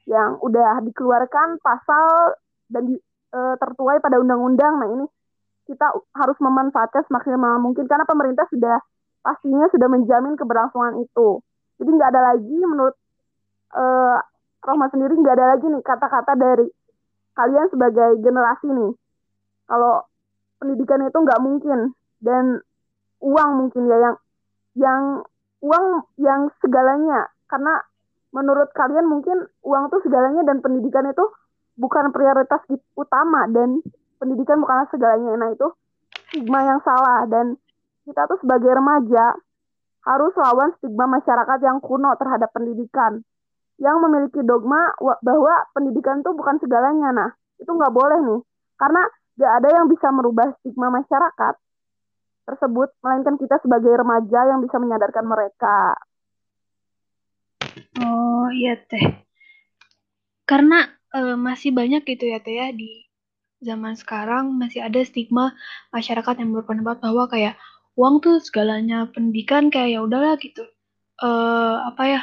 yang 0.09 0.41
udah 0.41 0.81
dikeluarkan 0.83 1.62
pasal 1.62 2.33
dan 2.67 2.89
di, 2.89 2.98
e, 3.29 3.39
tertuai 3.62 4.01
pada 4.01 4.17
undang-undang. 4.17 4.74
Nah, 4.81 4.89
ini 4.89 5.05
kita 5.69 5.86
harus 6.17 6.38
memanfaatkan 6.41 7.05
semaksimal 7.05 7.62
mungkin 7.62 7.86
karena 7.86 8.09
pemerintah 8.09 8.50
sudah 8.50 8.81
pastinya 9.21 9.69
sudah 9.69 9.86
menjamin 9.86 10.33
keberlangsungan 10.33 10.98
itu. 11.05 11.39
Jadi 11.77 11.89
nggak 11.93 12.09
ada 12.09 12.21
lagi 12.33 12.57
menurut 12.57 12.98
e, 13.71 13.83
Rohma 14.59 14.91
sendiri 14.91 15.13
nggak 15.13 15.36
ada 15.39 15.55
lagi 15.55 15.65
nih 15.71 15.83
kata-kata 15.86 16.33
dari 16.36 16.67
kalian 17.39 17.72
sebagai 17.72 18.19
generasi 18.19 18.67
nih. 18.67 18.91
Kalau 19.72 20.03
pendidikan 20.60 21.08
itu 21.08 21.15
nggak 21.15 21.39
mungkin 21.39 21.96
dan 22.19 22.60
uang 23.24 23.50
mungkin 23.63 23.88
ya 23.88 23.98
yang 24.03 24.15
yang 24.75 25.01
uang 25.63 25.86
yang 26.19 26.51
segalanya 26.60 27.31
karena 27.48 27.79
menurut 28.36 28.69
kalian 28.75 29.08
mungkin 29.08 29.48
uang 29.63 29.88
itu 29.89 29.98
segalanya 30.08 30.43
dan 30.46 30.60
pendidikan 30.60 31.08
itu 31.08 31.24
bukan 31.79 32.12
prioritas 32.12 32.60
utama 32.96 33.48
dan 33.51 33.79
pendidikan 34.19 34.60
bukanlah 34.60 34.88
segalanya 34.91 35.36
nah 35.39 35.50
itu 35.51 35.67
stigma 36.29 36.63
yang 36.63 36.79
salah 36.84 37.25
dan 37.27 37.55
kita 38.03 38.27
tuh 38.27 38.39
sebagai 38.43 38.72
remaja 38.72 39.36
harus 40.05 40.34
lawan 40.39 40.75
stigma 40.79 41.08
masyarakat 41.08 41.60
yang 41.63 41.79
kuno 41.84 42.13
terhadap 42.19 42.51
pendidikan 42.51 43.24
yang 43.79 44.03
memiliki 44.03 44.43
dogma 44.43 44.91
bahwa 45.24 45.65
pendidikan 45.71 46.19
itu 46.19 46.31
bukan 46.36 46.59
segalanya. 46.59 47.09
Nah 47.15 47.29
itu 47.59 47.71
nggak 47.71 47.95
boleh 47.95 48.19
nih. 48.19 48.41
Karena 48.79 49.03
gak 49.39 49.53
ada 49.63 49.69
yang 49.71 49.86
bisa 49.88 50.07
merubah 50.12 50.51
stigma 50.59 50.91
masyarakat 50.91 51.55
tersebut, 52.48 52.89
melainkan 53.03 53.36
kita 53.39 53.59
sebagai 53.63 53.91
remaja 53.95 54.39
yang 54.51 54.59
bisa 54.59 54.79
menyadarkan 54.79 55.25
mereka. 55.27 55.95
Oh 58.00 58.48
iya 58.51 58.79
teh, 58.79 59.24
karena 60.48 60.89
uh, 61.13 61.38
masih 61.38 61.75
banyak 61.75 62.03
gitu 62.07 62.25
ya 62.31 62.39
teh 62.41 62.57
ya 62.57 62.74
di 62.74 63.05
zaman 63.59 63.93
sekarang 63.93 64.55
masih 64.55 64.81
ada 64.81 65.00
stigma 65.03 65.53
masyarakat 65.91 66.39
yang 66.39 66.55
berpendapat 66.55 66.98
bahwa 67.03 67.27
kayak 67.27 67.55
uang 68.00 68.24
tuh 68.24 68.39
segalanya 68.39 69.12
pendidikan 69.12 69.67
kayak 69.69 69.95
ya 69.95 70.00
udahlah 70.01 70.39
gitu. 70.39 70.63
Uh, 71.19 71.83
apa 71.91 72.03
ya 72.07 72.21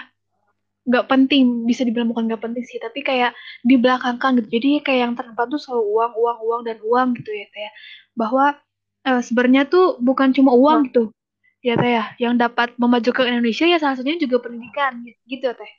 nggak 0.86 1.06
penting 1.10 1.66
bisa 1.66 1.82
dibilang 1.82 2.14
bukan 2.14 2.30
nggak 2.30 2.42
penting 2.46 2.62
sih 2.62 2.78
tapi 2.78 3.02
kayak 3.02 3.34
di 3.66 3.74
belakangkan 3.74 4.38
gitu. 4.40 4.48
Jadi 4.58 4.70
kayak 4.86 5.00
yang 5.02 5.12
terdepan 5.18 5.50
tuh 5.50 5.58
selalu 5.58 5.84
uang 5.90 6.12
uang 6.14 6.38
uang 6.46 6.60
dan 6.62 6.78
uang 6.78 7.08
gitu 7.18 7.30
ya 7.34 7.46
teh. 7.50 7.60
Ya. 7.66 7.70
bahwa 8.16 8.56
uh, 9.04 9.20
sebenarnya 9.20 9.68
tuh 9.68 10.00
bukan 10.00 10.32
cuma 10.32 10.54
uang 10.54 10.78
nah. 10.80 10.86
gitu 10.88 11.02
ya 11.60 11.74
teh 11.74 11.90
ya. 11.90 12.04
Yang 12.22 12.34
dapat 12.46 12.68
memajukan 12.78 13.26
Indonesia 13.26 13.66
ya 13.66 13.78
salah 13.82 13.98
satunya 13.98 14.22
juga 14.22 14.46
pendidikan 14.46 15.02
gitu 15.26 15.50
teh. 15.50 15.72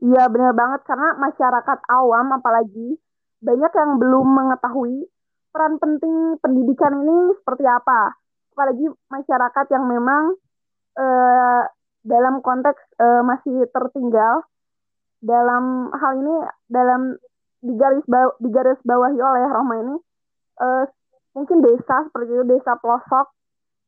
Iya 0.00 0.30
benar 0.30 0.54
banget. 0.54 0.80
Karena 0.86 1.18
masyarakat 1.18 1.78
awam 1.90 2.26
apalagi 2.38 2.96
banyak 3.42 3.72
yang 3.72 3.90
belum 3.98 4.26
mengetahui 4.30 5.10
peran 5.50 5.82
penting 5.82 6.38
pendidikan 6.38 7.02
ini 7.02 7.34
seperti 7.42 7.66
apa. 7.66 8.14
Apalagi 8.54 8.86
masyarakat 9.10 9.66
yang 9.74 9.84
memang 9.90 10.38
uh, 10.94 11.62
dalam 12.00 12.40
konteks 12.40 12.80
uh, 12.96 13.22
masih 13.24 13.68
tertinggal 13.70 14.44
dalam 15.20 15.92
hal 15.92 16.12
ini 16.16 16.34
dalam 16.72 17.20
digaris 17.60 18.04
bawah, 18.08 18.32
digaris 18.40 18.80
bawahi 18.84 19.20
oleh 19.20 19.44
Roma 19.52 19.74
ini 19.76 19.96
uh, 20.64 20.84
mungkin 21.36 21.60
desa 21.60 22.08
seperti 22.08 22.30
itu 22.32 22.44
desa 22.48 22.80
pelosok 22.80 23.28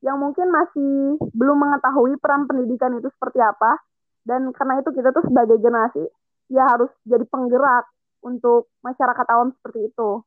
yang 0.05 0.21
mungkin 0.21 0.51
masih 0.51 1.17
belum 1.33 1.57
mengetahui 1.57 2.19
peran 2.21 2.45
pendidikan 2.45 2.93
itu 2.99 3.09
seperti 3.17 3.41
apa 3.41 3.81
dan 4.29 4.53
karena 4.53 4.83
itu 4.83 4.89
kita 4.93 5.09
tuh 5.09 5.25
sebagai 5.25 5.57
generasi 5.57 6.05
ya 6.51 6.69
harus 6.69 6.91
jadi 7.07 7.25
penggerak 7.25 7.89
untuk 8.23 8.71
masyarakat 8.85 9.25
awam 9.35 9.51
seperti 9.59 9.91
itu. 9.91 10.23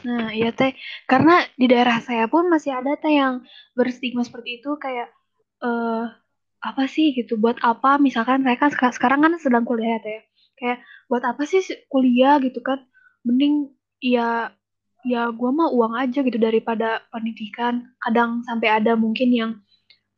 Nah, 0.00 0.32
iya 0.32 0.50
teh, 0.50 0.72
karena 1.04 1.44
di 1.60 1.68
daerah 1.68 2.00
saya 2.00 2.24
pun 2.24 2.48
masih 2.48 2.72
ada 2.72 2.96
teh 2.96 3.20
yang 3.20 3.44
berstigma 3.76 4.24
seperti 4.24 4.58
itu 4.58 4.74
kayak 4.80 5.12
uh, 5.60 6.08
apa 6.60 6.84
sih 6.88 7.16
gitu, 7.16 7.40
buat 7.40 7.56
apa? 7.64 7.96
Misalkan 7.96 8.44
mereka 8.44 8.68
sekarang 8.70 9.24
kan 9.24 9.32
sedang 9.40 9.64
kuliah 9.64 10.00
ya. 10.00 10.22
Kayak 10.58 10.78
buat 11.08 11.24
apa 11.24 11.42
sih 11.48 11.64
kuliah? 11.88 12.36
gitu 12.44 12.60
kan? 12.60 12.84
Mending 13.24 13.72
ya 14.00 14.52
ya 15.00 15.32
gue 15.32 15.50
mah 15.52 15.72
uang 15.72 15.96
aja 15.96 16.20
gitu 16.20 16.36
daripada 16.36 17.04
pendidikan. 17.12 17.88
Kadang 18.04 18.44
sampai 18.44 18.68
ada 18.68 18.92
mungkin 18.96 19.28
yang 19.32 19.52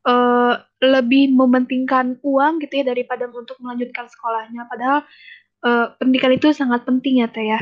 uh, 0.07 0.59
lebih 0.83 1.31
mementingkan 1.31 2.19
uang 2.23 2.59
gitu 2.63 2.83
ya 2.83 2.85
daripada 2.91 3.31
untuk 3.31 3.59
melanjutkan 3.63 4.11
sekolahnya. 4.11 4.67
Padahal 4.67 4.99
uh, 5.67 5.87
pendidikan 5.99 6.33
itu 6.35 6.51
sangat 6.51 6.83
penting 6.83 7.23
ya 7.23 7.29
teh 7.31 7.47
ya. 7.47 7.61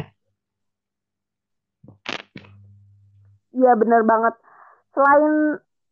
Iya 3.51 3.73
benar 3.77 4.03
banget. 4.07 4.35
Selain 4.95 5.35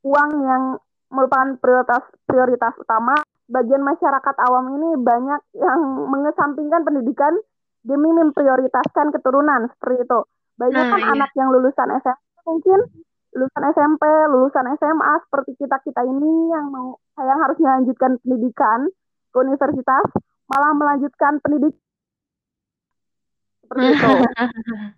uang 0.06 0.30
yang 0.46 0.64
merupakan 1.08 1.56
prioritas 1.60 2.04
prioritas 2.28 2.74
utama 2.76 3.16
bagian 3.48 3.80
masyarakat 3.80 4.36
awam 4.44 4.76
ini 4.76 5.00
banyak 5.00 5.40
yang 5.56 5.80
mengesampingkan 6.12 6.84
pendidikan 6.84 7.32
demi 7.80 8.12
memprioritaskan 8.12 9.14
keturunan 9.16 9.72
seperti 9.76 10.04
itu 10.04 10.20
banyak 10.58 10.84
nah, 10.84 10.92
kan 10.92 11.00
iya. 11.00 11.10
anak 11.16 11.30
yang 11.38 11.48
lulusan 11.54 11.88
SMP 12.02 12.20
mungkin 12.44 12.78
lulusan 13.36 13.64
SMP, 13.76 14.02
lulusan 14.32 14.66
SMA 14.80 15.12
seperti 15.28 15.52
kita 15.60 15.76
kita 15.84 16.00
ini 16.00 16.50
yang 16.50 16.72
mau 16.72 16.96
yang 17.20 17.38
harus 17.44 17.60
melanjutkan 17.60 18.16
pendidikan 18.24 18.88
ke 19.28 19.36
universitas 19.36 20.06
malah 20.48 20.72
melanjutkan 20.72 21.36
pendidikan 21.44 21.84
seperti 23.64 23.86
itu. 23.92 24.10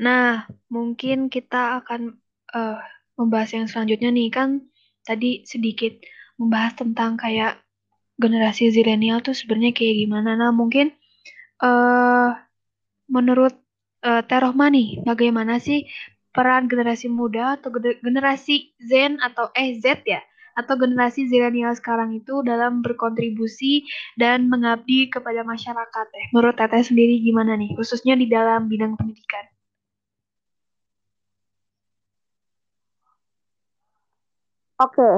Nah, 0.00 0.48
mungkin 0.72 1.28
kita 1.28 1.82
akan 1.82 2.16
uh, 2.56 2.80
membahas 3.20 3.52
yang 3.52 3.68
selanjutnya 3.68 4.08
nih 4.08 4.32
kan 4.32 4.64
tadi 5.04 5.44
sedikit 5.44 6.00
membahas 6.40 6.72
tentang 6.80 7.20
kayak 7.20 7.60
generasi 8.16 8.72
zilenial 8.72 9.20
tuh 9.20 9.36
sebenarnya 9.36 9.76
kayak 9.76 9.96
gimana. 10.08 10.40
Nah, 10.40 10.52
mungkin 10.52 10.96
uh, 11.60 12.32
menurut 13.12 13.52
uh, 14.04 14.24
nih, 14.72 15.04
bagaimana 15.04 15.60
sih 15.60 15.84
peran 16.32 16.64
generasi 16.70 17.12
muda 17.12 17.60
atau 17.60 17.68
generasi 17.76 18.72
Zen 18.80 19.20
atau 19.20 19.52
eh 19.52 19.76
Z 19.76 20.06
ya 20.08 20.24
atau 20.58 20.74
generasi 20.76 21.30
zilenial 21.30 21.72
sekarang 21.72 22.12
itu 22.12 22.42
dalam 22.42 22.82
berkontribusi 22.84 23.86
dan 24.18 24.50
mengabdi 24.50 25.08
kepada 25.08 25.46
masyarakat. 25.46 26.06
Eh, 26.12 26.28
menurut 26.34 26.58
Teteh 26.58 26.84
sendiri 26.84 27.22
gimana 27.22 27.54
nih, 27.56 27.72
khususnya 27.78 28.18
di 28.18 28.26
dalam 28.28 28.66
bidang 28.66 28.98
pendidikan? 28.98 29.46
Oke, 34.80 35.10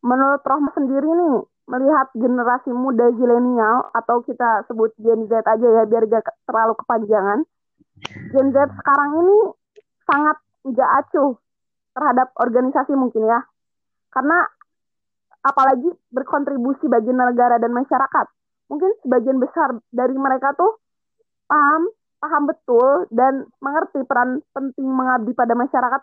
menurut 0.00 0.40
Rohma 0.40 0.72
sendiri 0.72 1.04
nih, 1.04 1.44
melihat 1.68 2.08
generasi 2.16 2.72
muda 2.72 3.12
zilenial 3.12 3.92
atau 3.92 4.24
kita 4.24 4.64
sebut 4.66 4.88
Gen 4.98 5.28
Z 5.28 5.44
aja 5.44 5.68
ya 5.68 5.84
biar 5.84 6.08
gak 6.08 6.32
terlalu 6.48 6.74
kepanjangan. 6.80 7.44
Gen 8.32 8.48
Z 8.50 8.56
sekarang 8.80 9.10
ini 9.20 9.36
sangat 10.08 10.36
nggak 10.64 10.90
acuh 11.04 11.36
terhadap 11.92 12.28
organisasi 12.40 12.96
mungkin 12.96 13.28
ya. 13.28 13.40
Karena 14.08 14.48
apalagi 15.44 15.92
berkontribusi 16.08 16.88
bagi 16.88 17.12
negara 17.12 17.60
dan 17.60 17.72
masyarakat. 17.74 18.26
Mungkin 18.72 18.90
sebagian 19.04 19.36
besar 19.36 19.76
dari 19.92 20.16
mereka 20.16 20.56
tuh 20.56 20.80
paham, 21.44 21.92
paham 22.16 22.42
betul 22.48 23.04
dan 23.12 23.44
mengerti 23.60 24.00
peran 24.08 24.40
penting 24.56 24.88
mengabdi 24.88 25.36
pada 25.36 25.52
masyarakat. 25.52 26.00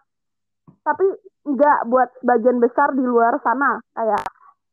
Tapi 0.83 1.05
nggak 1.49 1.79
buat 1.89 2.09
sebagian 2.21 2.57
besar 2.61 2.93
di 2.93 3.03
luar 3.03 3.39
sana 3.41 3.79
kayak 3.95 4.23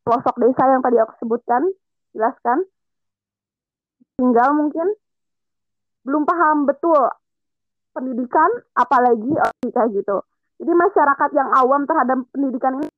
pelosok 0.07 0.37
desa 0.39 0.65
yang 0.71 0.83
tadi 0.85 0.97
aku 1.01 1.13
sebutkan, 1.23 1.63
jelaskan. 2.15 2.65
Tinggal 4.17 4.57
mungkin 4.57 4.89
belum 6.07 6.23
paham 6.25 6.65
betul 6.65 7.11
pendidikan 7.93 8.49
apalagi 8.79 9.33
kayak 9.73 9.91
gitu. 9.93 10.23
Jadi 10.57 10.73
masyarakat 10.73 11.31
yang 11.37 11.53
awam 11.53 11.85
terhadap 11.85 12.25
pendidikan 12.33 12.81
ini 12.81 12.89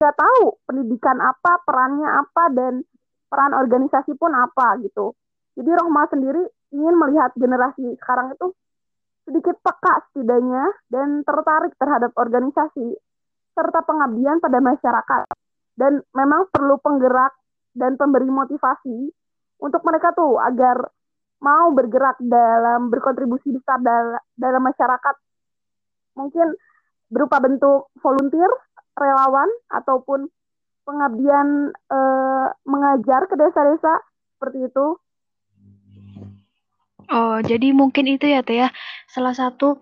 nggak 0.00 0.16
tahu 0.18 0.58
pendidikan 0.66 1.18
apa, 1.22 1.62
perannya 1.62 2.08
apa, 2.10 2.50
dan 2.50 2.82
peran 3.30 3.52
organisasi 3.54 4.18
pun 4.18 4.34
apa 4.34 4.80
gitu. 4.82 5.14
Jadi 5.54 5.70
Rohma 5.78 6.08
sendiri 6.10 6.42
ingin 6.72 6.96
melihat 6.96 7.30
generasi 7.38 7.94
sekarang 8.00 8.34
itu 8.34 8.50
sedikit 9.32 9.56
peka 9.64 10.12
setidaknya 10.12 10.76
dan 10.92 11.24
tertarik 11.24 11.72
terhadap 11.80 12.12
organisasi 12.20 13.00
serta 13.56 13.80
pengabdian 13.80 14.44
pada 14.44 14.60
masyarakat. 14.60 15.24
Dan 15.72 16.04
memang 16.12 16.52
perlu 16.52 16.76
penggerak 16.84 17.32
dan 17.72 17.96
pemberi 17.96 18.28
motivasi 18.28 19.08
untuk 19.64 19.80
mereka 19.88 20.12
tuh 20.12 20.36
agar 20.36 20.84
mau 21.40 21.72
bergerak 21.72 22.20
dalam 22.20 22.92
berkontribusi 22.92 23.56
besar 23.56 23.80
dalam 24.36 24.62
masyarakat 24.62 25.16
mungkin 26.12 26.52
berupa 27.08 27.40
bentuk 27.40 27.88
volunteer, 28.04 28.52
relawan 29.00 29.48
ataupun 29.72 30.28
pengabdian 30.84 31.72
eh, 31.72 32.46
mengajar 32.68 33.24
ke 33.32 33.34
desa-desa 33.40 33.96
seperti 34.36 34.68
itu. 34.68 34.86
Oh, 37.12 37.36
jadi 37.44 37.76
mungkin 37.76 38.08
itu 38.08 38.24
ya 38.24 38.40
Teh 38.40 38.64
salah 39.12 39.36
satu 39.36 39.76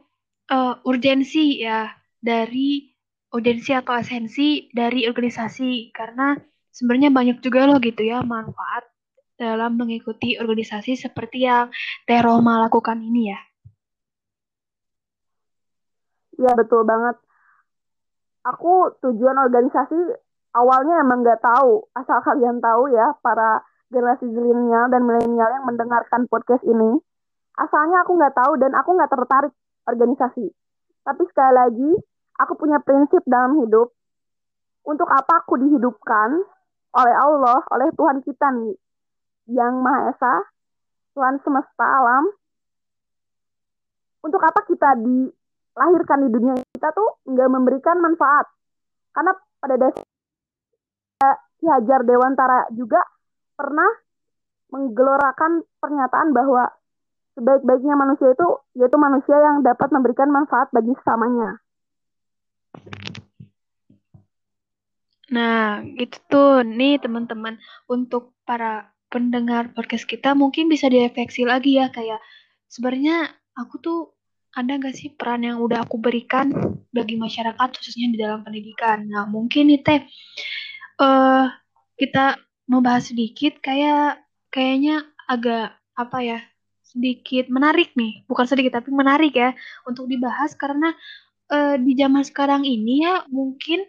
uh, 0.51 0.75
urgensi 0.83 1.63
ya 1.63 1.87
dari 2.19 2.91
urgensi 3.31 3.71
atau 3.71 3.95
esensi 3.95 4.67
dari 4.75 5.07
organisasi 5.07 5.95
karena 5.95 6.35
sebenarnya 6.75 7.15
banyak 7.15 7.39
juga 7.39 7.71
loh 7.71 7.79
gitu 7.79 8.03
ya 8.03 8.27
manfaat 8.27 8.91
dalam 9.39 9.79
mengikuti 9.79 10.35
organisasi 10.35 10.99
seperti 10.99 11.47
yang 11.47 11.71
Teh 12.05 12.21
Roma 12.21 12.59
lakukan 12.67 12.99
ini 12.99 13.31
ya. 13.31 13.41
Iya 16.37 16.53
betul 16.59 16.83
banget. 16.85 17.17
Aku 18.45 18.99
tujuan 19.01 19.37
organisasi 19.37 19.97
awalnya 20.57 21.01
emang 21.01 21.25
nggak 21.25 21.41
tahu. 21.41 21.87
Asal 21.97 22.19
kalian 22.25 22.59
tahu 22.59 22.91
ya 22.93 23.15
para 23.23 23.63
generasi 23.93 24.27
zilenial 24.29 24.89
dan 24.93 25.07
milenial 25.07 25.49
yang 25.55 25.65
mendengarkan 25.69 26.27
podcast 26.29 26.65
ini. 26.67 27.01
Asalnya 27.61 28.01
aku 28.01 28.17
nggak 28.17 28.33
tahu 28.33 28.53
dan 28.57 28.73
aku 28.73 28.97
nggak 28.97 29.13
tertarik 29.13 29.53
organisasi. 29.85 30.49
Tapi 31.05 31.23
sekali 31.29 31.53
lagi, 31.53 31.91
aku 32.41 32.57
punya 32.57 32.81
prinsip 32.81 33.21
dalam 33.29 33.61
hidup. 33.61 33.93
Untuk 34.89 35.13
apa 35.13 35.45
aku 35.45 35.61
dihidupkan 35.61 36.41
oleh 36.97 37.15
Allah, 37.15 37.61
oleh 37.69 37.93
Tuhan 37.93 38.25
kita 38.25 38.49
nih, 38.57 38.75
yang 39.53 39.85
Maha 39.85 40.17
Esa, 40.17 40.35
Tuhan 41.13 41.37
semesta 41.45 41.85
alam. 41.85 42.33
Untuk 44.25 44.41
apa 44.41 44.65
kita 44.65 44.97
di 45.01 45.29
lahirkan 45.77 46.25
di 46.25 46.29
dunia 46.33 46.55
kita 46.77 46.93
tuh 46.97 47.21
nggak 47.29 47.51
memberikan 47.53 48.01
manfaat. 48.01 48.49
Karena 49.13 49.33
pada 49.61 49.77
dasar 49.77 50.05
Ki 51.61 51.69
Hajar 51.69 52.01
Dewantara 52.09 52.73
juga 52.73 53.05
pernah 53.53 53.89
menggelorakan 54.73 55.61
pernyataan 55.77 56.33
bahwa 56.33 56.73
sebaik-baiknya 57.41 57.97
manusia 57.97 58.37
itu 58.37 58.49
yaitu 58.77 58.97
manusia 59.01 59.37
yang 59.41 59.65
dapat 59.65 59.89
memberikan 59.89 60.29
manfaat 60.29 60.69
bagi 60.71 60.93
sesamanya. 61.01 61.57
Nah, 65.31 65.81
itu 65.97 66.19
tuh 66.29 66.61
nih 66.67 67.01
teman-teman 67.01 67.57
untuk 67.89 68.37
para 68.45 68.93
pendengar 69.11 69.73
podcast 69.73 70.07
kita 70.07 70.37
mungkin 70.37 70.71
bisa 70.71 70.87
direfleksi 70.87 71.43
lagi 71.43 71.81
ya 71.81 71.91
kayak 71.91 72.23
sebenarnya 72.71 73.27
aku 73.59 73.75
tuh 73.83 73.99
ada 74.55 74.79
nggak 74.79 74.95
sih 74.95 75.11
peran 75.15 75.47
yang 75.47 75.63
udah 75.63 75.87
aku 75.87 75.99
berikan 75.99 76.51
bagi 76.91 77.15
masyarakat 77.19 77.69
khususnya 77.75 78.11
di 78.11 78.19
dalam 78.19 78.43
pendidikan? 78.43 79.07
Nah 79.07 79.27
mungkin 79.27 79.71
nih 79.71 79.83
teh 79.83 80.01
uh, 81.03 81.47
kita 81.95 82.39
membahas 82.67 83.11
sedikit 83.15 83.59
kayak 83.63 84.23
kayaknya 84.51 85.07
agak 85.31 85.79
apa 85.95 86.19
ya 86.23 86.39
sedikit 86.91 87.47
menarik 87.47 87.95
nih. 87.95 88.27
Bukan 88.27 88.45
sedikit 88.51 88.83
tapi 88.83 88.91
menarik 88.91 89.33
ya 89.35 89.55
untuk 89.87 90.11
dibahas 90.11 90.53
karena 90.59 90.91
uh, 91.51 91.79
di 91.79 91.95
zaman 91.95 92.27
sekarang 92.27 92.67
ini 92.67 93.07
ya 93.07 93.23
mungkin 93.31 93.87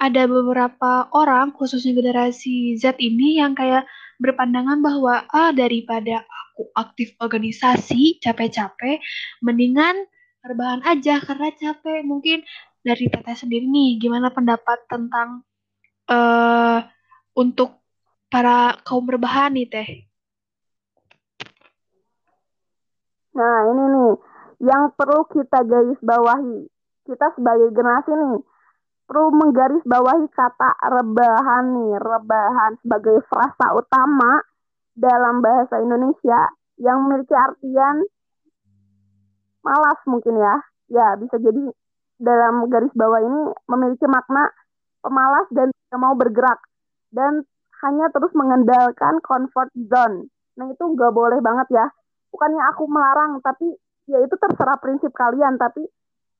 ada 0.00 0.24
beberapa 0.24 1.12
orang 1.12 1.52
khususnya 1.52 1.92
generasi 1.92 2.74
Z 2.80 2.96
ini 2.98 3.36
yang 3.36 3.52
kayak 3.52 3.84
berpandangan 4.16 4.80
bahwa 4.80 5.28
ah 5.28 5.52
daripada 5.52 6.24
aku 6.24 6.72
aktif 6.76 7.12
organisasi 7.20 8.20
capek-capek 8.24 9.00
mendingan 9.44 10.08
rebahan 10.40 10.80
aja 10.88 11.20
karena 11.20 11.52
capek. 11.52 12.00
Mungkin 12.02 12.42
dari 12.80 13.12
teteh 13.12 13.36
sendiri 13.36 13.68
nih 13.68 14.00
gimana 14.00 14.32
pendapat 14.32 14.88
tentang 14.88 15.44
uh, 16.08 16.80
untuk 17.36 17.76
para 18.32 18.80
kaum 18.86 19.04
rebahan 19.04 19.52
nih 19.52 19.68
teh 19.68 19.88
nah 23.36 23.58
ini 23.70 23.84
nih 23.94 24.12
yang 24.70 24.92
perlu 24.94 25.24
kita 25.30 25.64
garis 25.64 26.00
bawahi 26.02 26.66
kita 27.08 27.26
sebagai 27.34 27.72
generasi 27.72 28.12
nih 28.12 28.42
perlu 29.10 29.34
menggaris 29.34 29.82
bawahi 29.82 30.26
kata 30.30 30.70
rebahan 30.86 31.64
nih 31.74 31.98
rebahan 31.98 32.78
sebagai 32.84 33.18
frasa 33.26 33.74
utama 33.74 34.42
dalam 34.94 35.42
bahasa 35.42 35.82
Indonesia 35.82 36.52
yang 36.80 37.04
memiliki 37.04 37.34
artian 37.34 38.06
malas 39.60 40.00
mungkin 40.08 40.36
ya. 40.40 40.54
Ya, 40.90 41.14
bisa 41.14 41.38
jadi 41.38 41.70
dalam 42.18 42.66
garis 42.66 42.90
bawah 42.98 43.22
ini 43.22 43.54
memiliki 43.70 44.04
makna 44.10 44.50
pemalas 45.00 45.46
dan 45.54 45.70
tidak 45.70 46.00
mau 46.02 46.14
bergerak 46.18 46.58
dan 47.14 47.46
hanya 47.80 48.10
terus 48.12 48.34
mengandalkan 48.34 49.22
comfort 49.22 49.70
zone. 49.88 50.28
Nah, 50.58 50.66
itu 50.68 50.82
nggak 50.82 51.14
boleh 51.14 51.38
banget 51.40 51.68
ya. 51.72 51.86
Bukannya 52.30 52.62
aku 52.74 52.86
melarang, 52.86 53.42
tapi 53.42 53.74
ya 54.06 54.18
itu 54.22 54.34
terserah 54.38 54.78
prinsip 54.78 55.10
kalian, 55.14 55.58
tapi 55.58 55.82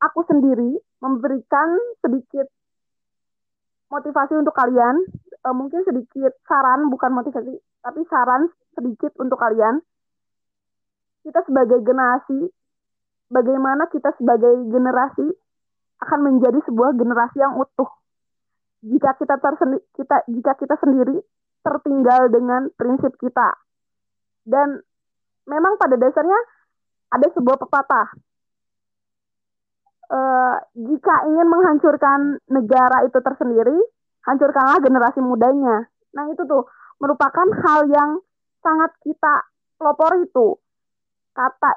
aku 0.00 0.24
sendiri 0.26 0.78
memberikan 1.02 1.76
sedikit 2.00 2.46
motivasi 3.90 4.38
untuk 4.38 4.54
kalian, 4.54 5.02
e, 5.34 5.48
mungkin 5.50 5.82
sedikit 5.82 6.30
saran, 6.46 6.86
bukan 6.88 7.10
motivasi, 7.10 7.58
tapi 7.82 8.00
saran 8.06 8.46
sedikit 8.78 9.12
untuk 9.18 9.36
kalian. 9.36 9.82
Kita 11.26 11.42
sebagai 11.44 11.82
generasi, 11.82 12.48
bagaimana 13.28 13.90
kita 13.90 14.14
sebagai 14.16 14.56
generasi 14.70 15.26
akan 16.00 16.20
menjadi 16.22 16.58
sebuah 16.64 16.96
generasi 16.96 17.38
yang 17.42 17.60
utuh. 17.60 17.90
Jika 18.80 19.20
kita 19.20 19.36
tersendi, 19.36 19.78
kita 19.92 20.24
jika 20.32 20.56
kita 20.56 20.80
sendiri 20.80 21.20
tertinggal 21.60 22.32
dengan 22.32 22.72
prinsip 22.72 23.12
kita. 23.20 23.52
Dan 24.48 24.80
memang 25.50 25.74
pada 25.74 25.98
dasarnya 25.98 26.38
ada 27.10 27.26
sebuah 27.34 27.58
pepatah. 27.58 28.08
E, 30.06 30.20
jika 30.78 31.26
ingin 31.26 31.46
menghancurkan 31.50 32.38
negara 32.46 33.02
itu 33.02 33.18
tersendiri, 33.18 33.74
hancurkanlah 34.30 34.78
generasi 34.78 35.18
mudanya. 35.18 35.90
Nah 36.14 36.30
itu 36.30 36.46
tuh 36.46 36.70
merupakan 37.02 37.50
hal 37.66 37.90
yang 37.90 38.22
sangat 38.62 38.94
kita 39.02 39.50
pelopor 39.74 40.22
itu. 40.22 40.54
Kata 41.34 41.72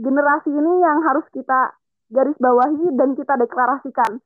generasi 0.00 0.48
ini 0.48 0.72
yang 0.80 1.04
harus 1.04 1.26
kita 1.36 1.76
garis 2.08 2.38
bawahi 2.40 2.96
dan 2.96 3.12
kita 3.12 3.36
deklarasikan. 3.36 4.18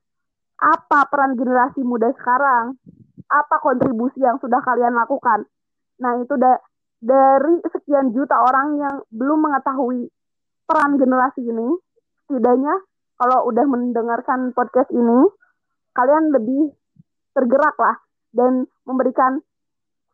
apa 0.55 1.03
peran 1.11 1.35
generasi 1.35 1.83
muda 1.83 2.15
sekarang, 2.15 2.79
apa 3.27 3.55
kontribusi 3.59 4.23
yang 4.23 4.39
sudah 4.39 4.63
kalian 4.63 4.95
lakukan. 4.95 5.43
Nah, 5.99 6.15
itu 6.23 6.31
da 6.39 6.55
dari 7.03 7.59
sekian 7.71 8.15
juta 8.15 8.35
orang 8.35 8.79
yang 8.79 8.95
belum 9.11 9.39
mengetahui 9.43 10.09
peran 10.65 10.97
generasi 10.97 11.45
ini, 11.45 11.77
setidaknya 12.25 12.73
kalau 13.15 13.47
udah 13.47 13.65
mendengarkan 13.67 14.51
podcast 14.51 14.91
ini, 14.91 15.29
kalian 15.95 16.35
lebih 16.35 16.75
tergerak 17.35 17.75
lah 17.79 17.95
dan 18.35 18.67
memberikan 18.83 19.39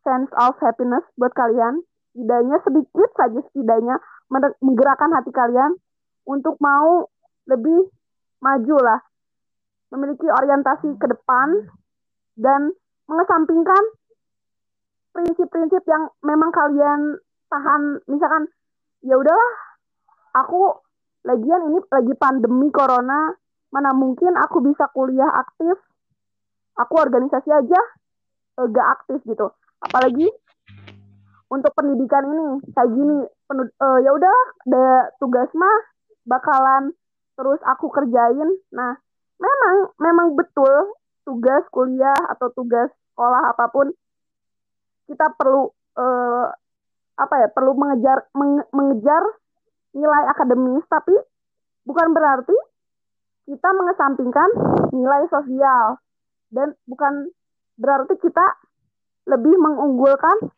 sense 0.05 0.29
of 0.37 0.57
happiness 0.61 1.05
buat 1.17 1.33
kalian. 1.33 1.81
Setidaknya 2.11 2.57
sedikit 2.67 3.09
saja 3.15 3.39
setidaknya 3.49 3.95
menggerakkan 4.59 5.15
hati 5.15 5.31
kalian 5.31 5.79
untuk 6.27 6.59
mau 6.59 7.07
lebih 7.47 7.87
maju 8.43 8.77
lah, 8.83 8.99
memiliki 9.95 10.27
orientasi 10.27 10.99
ke 10.99 11.07
depan 11.07 11.71
dan 12.35 12.75
mengesampingkan 13.07 13.83
prinsip-prinsip 15.11 15.83
yang 15.87 16.09
memang 16.23 16.51
kalian 16.51 17.19
tahan. 17.51 17.99
Misalkan 18.07 18.47
ya 19.03 19.15
udahlah 19.19 19.51
aku 20.35 20.79
lagian 21.27 21.61
ini 21.69 21.79
lagi 21.91 22.13
pandemi 22.17 22.71
corona 22.73 23.35
mana 23.71 23.95
mungkin 23.95 24.35
aku 24.35 24.59
bisa 24.59 24.89
kuliah 24.91 25.31
aktif 25.31 25.79
aku 26.75 26.93
organisasi 26.97 27.49
aja 27.51 27.81
eh, 28.59 28.67
gak 28.71 28.87
aktif 28.99 29.19
gitu. 29.27 29.51
Apalagi 29.81 30.27
untuk 31.51 31.71
pendidikan 31.75 32.23
ini 32.31 32.63
kayak 32.71 32.91
gini 32.95 33.17
uh, 33.51 33.99
ya 33.99 34.11
udah 34.15 34.37
tugas 35.19 35.51
mah 35.51 35.77
bakalan 36.23 36.95
terus 37.35 37.59
aku 37.67 37.91
kerjain. 37.91 38.49
Nah 38.71 38.95
memang 39.41 39.75
memang 39.99 40.27
betul 40.39 40.95
tugas 41.27 41.63
kuliah 41.73 42.17
atau 42.31 42.49
tugas 42.55 42.87
sekolah 43.13 43.51
apa 43.51 43.67
pun 43.69 43.91
kita 45.11 45.35
perlu 45.35 45.67
uh, 45.99 46.47
apa 47.19 47.35
ya 47.43 47.47
perlu 47.51 47.75
mengejar 47.75 48.31
menge, 48.31 48.63
mengejar 48.71 49.23
nilai 49.91 50.23
akademis 50.31 50.87
tapi 50.87 51.11
bukan 51.83 52.15
berarti 52.15 52.55
kita 53.51 53.69
mengesampingkan 53.75 54.49
nilai 54.95 55.27
sosial. 55.27 55.99
Dan 56.51 56.75
bukan 56.87 57.31
berarti 57.79 58.15
kita 58.19 58.43
lebih 59.27 59.55
mengunggulkan 59.55 60.51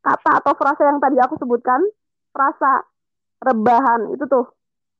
kata 0.00 0.40
atau 0.40 0.52
frasa 0.56 0.88
yang 0.88 1.00
tadi 1.00 1.20
aku 1.20 1.36
sebutkan 1.36 1.80
frasa 2.32 2.84
rebahan 3.44 4.12
itu 4.12 4.24
tuh. 4.28 4.48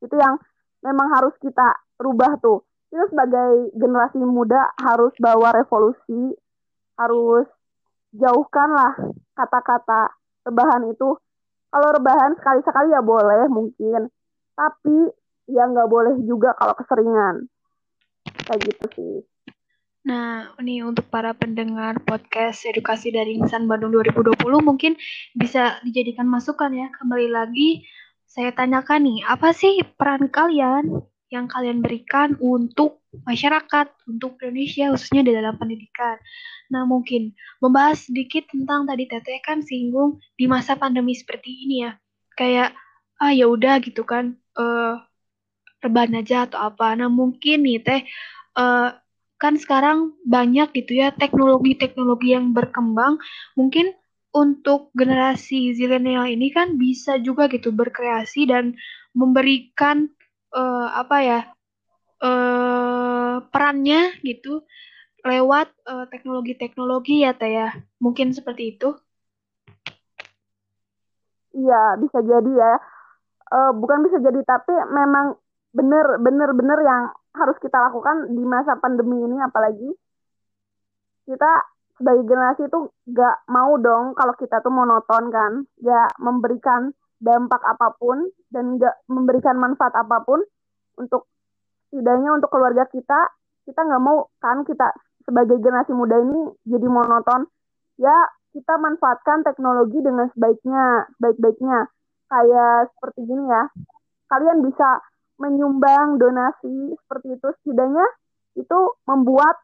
Itu 0.01 0.15
yang 0.17 0.37
memang 0.85 1.13
harus 1.13 1.33
kita 1.41 1.81
rubah 2.01 2.37
tuh. 2.41 2.65
Kita 2.89 3.05
sebagai 3.09 3.73
generasi 3.77 4.21
muda 4.21 4.73
harus 4.81 5.13
bawa 5.21 5.53
revolusi 5.53 6.33
harus 6.99 7.47
jauhkanlah 8.13 8.97
kata-kata 9.37 10.13
rebahan 10.45 10.89
itu. 10.89 11.17
Kalau 11.69 11.89
rebahan 11.93 12.33
sekali-sekali 12.41 12.97
ya 12.97 13.01
boleh 13.05 13.45
mungkin, 13.45 14.09
tapi 14.57 15.13
ya 15.45 15.69
nggak 15.69 15.89
boleh 15.89 16.17
juga 16.25 16.57
kalau 16.57 16.73
keseringan. 16.73 17.45
Kayak 18.49 18.73
gitu 18.73 18.85
sih. 18.97 19.15
Nah, 20.09 20.49
ini 20.57 20.81
untuk 20.81 21.05
para 21.13 21.37
pendengar 21.37 22.01
podcast 22.01 22.65
edukasi 22.65 23.13
dari 23.13 23.37
Insan 23.37 23.69
Bandung 23.69 23.93
2020 23.93 24.41
mungkin 24.63 24.97
bisa 25.37 25.77
dijadikan 25.85 26.25
masukan 26.25 26.73
ya. 26.73 26.89
Kembali 26.89 27.29
lagi 27.29 27.85
saya 28.25 28.49
tanyakan 28.49 29.05
nih, 29.05 29.19
apa 29.29 29.53
sih 29.53 29.85
peran 29.97 30.29
kalian 30.29 31.03
yang 31.29 31.45
kalian 31.45 31.85
berikan 31.85 32.33
untuk 32.41 33.05
masyarakat, 33.25 33.93
untuk 34.09 34.41
Indonesia 34.41 34.89
khususnya 34.93 35.21
di 35.21 35.31
dalam 35.33 35.55
pendidikan. 35.57 36.17
Nah, 36.73 36.85
mungkin 36.89 37.33
membahas 37.61 38.09
sedikit 38.09 38.49
tentang 38.49 38.89
tadi 38.89 39.05
Teteh 39.05 39.41
kan 39.41 39.61
singgung 39.61 40.17
di 40.37 40.49
masa 40.49 40.73
pandemi 40.73 41.13
seperti 41.13 41.65
ini 41.65 41.85
ya. 41.85 41.91
Kayak 42.33 42.73
ah 43.21 43.33
ya 43.33 43.45
udah 43.45 43.77
gitu 43.83 44.01
kan 44.07 44.37
uh, 44.57 44.97
rebahan 45.85 46.17
aja 46.21 46.49
atau 46.49 46.59
apa. 46.65 46.97
Nah, 46.97 47.09
mungkin 47.09 47.61
nih 47.65 47.79
Teh 47.81 48.01
uh, 48.57 48.89
kan 49.39 49.53
sekarang 49.55 50.17
banyak 50.25 50.73
gitu 50.75 50.99
ya 50.99 51.13
teknologi-teknologi 51.13 52.33
yang 52.33 52.51
berkembang. 52.57 53.21
Mungkin 53.53 53.93
untuk 54.29 54.93
generasi 54.93 55.73
zilenial 55.73 56.29
ini 56.29 56.53
kan 56.53 56.77
bisa 56.77 57.17
juga 57.17 57.49
gitu 57.49 57.73
berkreasi 57.73 58.45
dan 58.45 58.77
memberikan 59.17 60.09
uh, 60.53 60.87
apa 60.95 61.17
ya 61.21 61.39
uh, 62.23 63.43
perannya 63.49 64.19
gitu 64.23 64.63
lewat 65.19 65.67
eh, 65.83 66.05
teknologi-teknologi 66.07 67.27
ya 67.27 67.35
Teh 67.35 67.51
ya. 67.51 67.75
Mungkin 67.99 68.31
seperti 68.31 68.75
itu. 68.75 68.95
Iya, 71.51 71.99
bisa 71.99 72.23
jadi 72.23 72.51
ya. 72.55 72.73
Uh, 73.49 73.71
bukan 73.75 74.05
bisa 74.05 74.21
jadi 74.21 74.39
tapi 74.45 74.71
memang 74.93 75.33
bener 75.73 76.21
bener 76.21 76.53
bener 76.53 76.79
yang 76.85 77.09
harus 77.33 77.57
kita 77.57 77.81
lakukan 77.81 78.29
di 78.29 78.45
masa 78.45 78.77
pandemi 78.77 79.25
ini 79.25 79.41
apalagi 79.41 79.89
kita 81.25 81.51
sebagai 81.97 82.29
generasi 82.29 82.69
itu 82.69 82.93
gak 83.09 83.49
mau 83.49 83.73
dong 83.81 84.13
kalau 84.13 84.37
kita 84.37 84.61
tuh 84.61 84.69
monoton 84.69 85.33
kan, 85.33 85.65
gak 85.81 86.09
memberikan 86.21 86.93
dampak 87.19 87.61
apa 87.63 87.95
pun 87.99 88.31
dan 88.49 88.79
gak 88.79 88.95
memberikan 89.11 89.59
manfaat 89.59 89.91
apa 89.95 90.23
pun 90.23 90.39
untuk 90.95 91.27
setidaknya 91.89 92.35
untuk 92.35 92.51
keluarga 92.51 92.87
kita, 92.87 93.31
kita 93.67 93.81
nggak 93.81 94.03
mau 94.03 94.27
kan 94.39 94.63
kita 94.63 94.93
sebagai 95.23 95.59
generasi 95.61 95.91
muda 95.93 96.19
ini 96.19 96.53
jadi 96.67 96.87
monoton. 96.87 97.47
Ya 97.99 98.15
kita 98.55 98.79
manfaatkan 98.81 99.45
teknologi 99.45 99.99
dengan 100.01 100.31
sebaiknya 100.33 101.07
sebaik-baiknya. 101.17 101.79
Kayak 102.29 102.93
seperti 102.93 103.19
gini 103.25 103.45
ya 103.49 103.63
kalian 104.29 104.61
bisa 104.61 105.01
menyumbang 105.41 106.21
donasi 106.21 106.93
seperti 107.05 107.35
itu. 107.35 107.47
Setidaknya 107.61 108.05
itu 108.57 108.79
membuat 109.09 109.57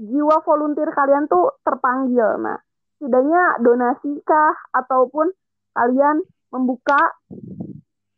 jiwa 0.00 0.40
volunteer 0.44 0.88
kalian 0.92 1.28
tuh 1.28 1.60
terpanggil 1.60 2.40
nah 2.40 2.56
setidaknya 2.96 3.60
donasi 3.60 4.22
kah 4.24 4.56
ataupun 4.72 5.28
kalian 5.72 6.24
membuka 6.52 7.00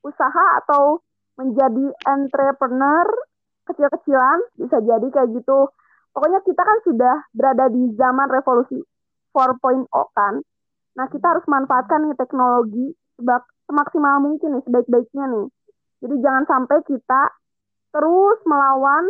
usaha 0.04 0.46
atau 0.64 1.00
menjadi 1.38 1.90
entrepreneur 2.06 3.06
kecil-kecilan 3.64 4.38
bisa 4.60 4.78
jadi 4.84 5.06
kayak 5.08 5.32
gitu 5.34 5.72
pokoknya 6.14 6.40
kita 6.46 6.62
kan 6.62 6.78
sudah 6.86 7.16
berada 7.34 7.66
di 7.72 7.90
zaman 7.98 8.30
revolusi 8.30 8.78
4.0 9.34 9.90
kan. 10.14 10.38
Nah, 10.94 11.06
kita 11.10 11.26
harus 11.26 11.42
manfaatkan 11.50 12.06
nih 12.06 12.14
teknologi 12.14 12.94
semaksimal 13.66 14.22
mungkin 14.22 14.54
nih, 14.54 14.62
sebaik-baiknya 14.62 15.26
nih. 15.26 15.46
Jadi 16.06 16.14
jangan 16.22 16.44
sampai 16.46 16.78
kita 16.86 17.22
terus 17.90 18.38
melawan 18.46 19.04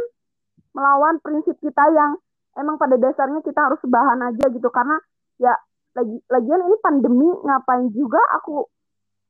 melawan 0.73 1.21
prinsip 1.21 1.55
kita 1.61 1.85
yang 1.93 2.17
emang 2.57 2.81
pada 2.81 2.97
dasarnya 2.99 3.41
kita 3.45 3.61
harus 3.61 3.81
sebahan 3.85 4.21
aja 4.25 4.45
gitu 4.51 4.69
karena 4.69 4.99
ya 5.41 5.55
lagi 5.95 6.17
lagian 6.31 6.61
ini 6.67 6.77
pandemi 6.83 7.29
ngapain 7.47 7.87
juga 7.95 8.21
aku 8.35 8.67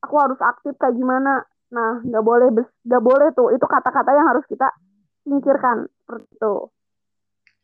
aku 0.01 0.15
harus 0.17 0.39
aktif 0.41 0.73
kayak 0.77 0.97
gimana? 0.97 1.45
Nah 1.73 2.01
nggak 2.01 2.23
boleh 2.25 2.47
nggak 2.85 3.03
boleh 3.03 3.27
tuh. 3.33 3.53
Itu 3.53 3.65
kata-kata 3.65 4.11
yang 4.13 4.27
harus 4.29 4.45
kita 4.49 4.69
singkirkan. 5.25 5.89
Seperti 6.05 6.27
itu. 6.37 6.55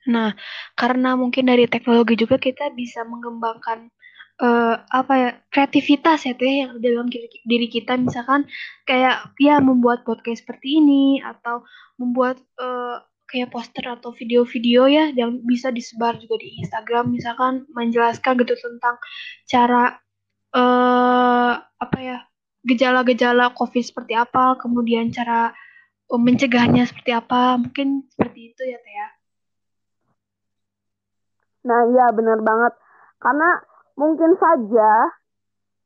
Nah, 0.10 0.34
karena 0.74 1.14
mungkin 1.14 1.46
dari 1.46 1.70
teknologi 1.70 2.18
juga 2.18 2.42
kita 2.42 2.74
bisa 2.74 3.06
mengembangkan 3.06 3.94
uh, 4.42 4.82
apa 4.90 5.14
ya 5.14 5.30
kreativitas 5.54 6.26
ya 6.26 6.34
teh 6.34 6.66
yang 6.66 6.82
dalam 6.82 7.06
diri 7.46 7.68
kita. 7.70 8.02
Misalkan 8.02 8.50
kayak 8.90 9.38
ya 9.38 9.62
membuat 9.62 10.02
podcast 10.02 10.42
seperti 10.42 10.82
ini 10.82 11.22
atau 11.22 11.62
membuat 12.02 12.42
uh, 12.58 12.98
kayak 13.32 13.50
poster 13.50 13.88
atau 13.88 14.12
video-video 14.12 14.92
ya 14.92 15.10
yang 15.16 15.40
bisa 15.48 15.72
disebar 15.72 16.20
juga 16.20 16.38
di 16.44 16.60
Instagram 16.60 17.16
misalkan 17.16 17.64
menjelaskan 17.72 18.36
gitu 18.44 18.54
tentang 18.60 19.00
cara 19.48 19.96
uh, 20.52 21.56
apa 21.58 21.98
ya 21.98 22.20
gejala-gejala 22.68 23.56
COVID 23.56 23.82
seperti 23.82 24.14
apa 24.14 24.60
kemudian 24.60 25.10
cara 25.10 25.56
mencegahnya 26.12 26.84
seperti 26.84 27.16
apa 27.16 27.56
mungkin 27.56 28.04
seperti 28.12 28.52
itu 28.52 28.62
ya 28.68 28.78
teh 28.84 28.94
ya. 28.94 29.08
Nah, 31.62 31.80
iya 31.94 32.06
benar 32.12 32.42
banget. 32.42 32.74
Karena 33.22 33.50
mungkin 33.96 34.34
saja 34.36 34.92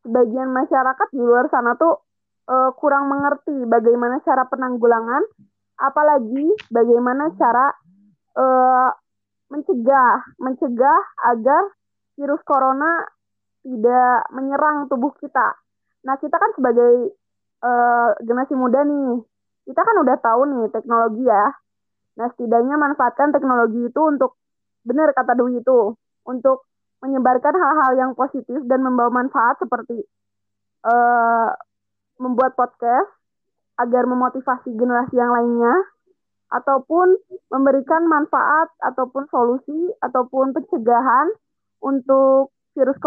sebagian 0.02 0.50
masyarakat 0.56 1.08
di 1.12 1.22
luar 1.22 1.52
sana 1.52 1.76
tuh 1.76 2.00
uh, 2.48 2.72
kurang 2.80 3.12
mengerti 3.12 3.54
bagaimana 3.68 4.24
cara 4.24 4.48
penanggulangan, 4.48 5.24
apalagi 5.80 6.48
bagaimana 6.72 7.32
cara 7.36 7.72
uh, 8.36 8.90
mencegah, 9.52 10.36
mencegah 10.42 11.00
agar 11.32 11.64
virus 12.16 12.42
corona 12.48 13.06
tidak 13.66 14.30
menyerang 14.32 14.88
tubuh 14.88 15.12
kita. 15.20 15.58
Nah, 16.06 16.16
kita 16.22 16.38
kan 16.38 16.52
sebagai 16.54 17.18
uh, 17.66 18.14
generasi 18.22 18.54
muda 18.54 18.86
nih, 18.86 19.26
kita 19.66 19.82
kan 19.82 19.96
udah 20.06 20.18
tahu 20.22 20.42
nih 20.46 20.64
teknologi 20.70 21.26
ya. 21.26 21.46
Nah, 22.16 22.28
setidaknya 22.36 22.78
manfaatkan 22.78 23.34
teknologi 23.34 23.90
itu 23.90 24.02
untuk, 24.06 24.38
benar 24.86 25.12
kata 25.12 25.34
Dwi 25.36 25.60
itu, 25.60 25.98
untuk 26.30 26.70
menyebarkan 27.04 27.54
hal-hal 27.54 27.92
yang 27.98 28.12
positif 28.16 28.64
dan 28.66 28.82
membawa 28.82 29.12
manfaat 29.12 29.60
seperti 29.60 30.00
uh, 30.88 31.52
membuat 32.22 32.56
podcast 32.56 33.12
agar 33.76 34.08
memotivasi 34.08 34.72
generasi 34.76 35.16
yang 35.16 35.32
lainnya, 35.36 35.76
ataupun 36.54 37.18
memberikan 37.52 38.06
manfaat 38.06 38.70
ataupun 38.80 39.28
solusi 39.28 39.92
ataupun 40.00 40.54
pencegahan 40.54 41.34
untuk 41.82 42.54
virus 42.78 42.98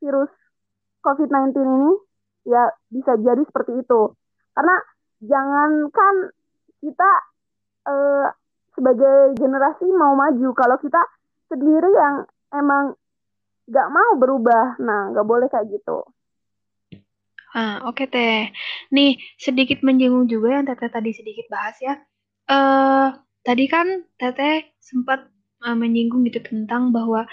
virus 0.00 0.32
COVID-19 1.04 1.54
ini 1.54 1.92
ya 2.48 2.72
bisa 2.90 3.14
jadi 3.20 3.42
seperti 3.46 3.78
itu. 3.78 4.10
Karena 4.56 4.76
jangankan 5.22 6.14
kita 6.82 7.10
eh, 7.86 8.26
sebagai 8.76 9.38
generasi 9.38 9.86
mau 9.94 10.12
maju, 10.18 10.52
kalau 10.52 10.76
kita 10.82 11.00
sendiri 11.48 11.90
yang 11.94 12.26
emang 12.52 12.92
gak 13.70 13.88
mau 13.90 14.18
berubah, 14.18 14.78
nah 14.82 15.10
gak 15.14 15.26
boleh 15.26 15.48
kayak 15.48 15.70
gitu. 15.72 16.04
Ah, 17.54 17.86
oke 17.86 18.04
okay, 18.04 18.06
Teh. 18.10 18.40
Nih, 18.90 19.20
sedikit 19.38 19.80
menyinggung 19.86 20.26
juga 20.26 20.58
yang 20.60 20.66
Teteh 20.66 20.90
tadi 20.90 21.10
sedikit 21.14 21.46
bahas 21.52 21.76
ya. 21.78 21.94
Eh, 22.46 22.54
uh, 22.54 23.08
tadi 23.46 23.64
kan 23.70 23.86
Teteh 24.18 24.74
sempat 24.82 25.30
uh, 25.62 25.76
menyinggung 25.78 26.26
gitu 26.26 26.42
tentang 26.42 26.90
bahwa 26.90 27.24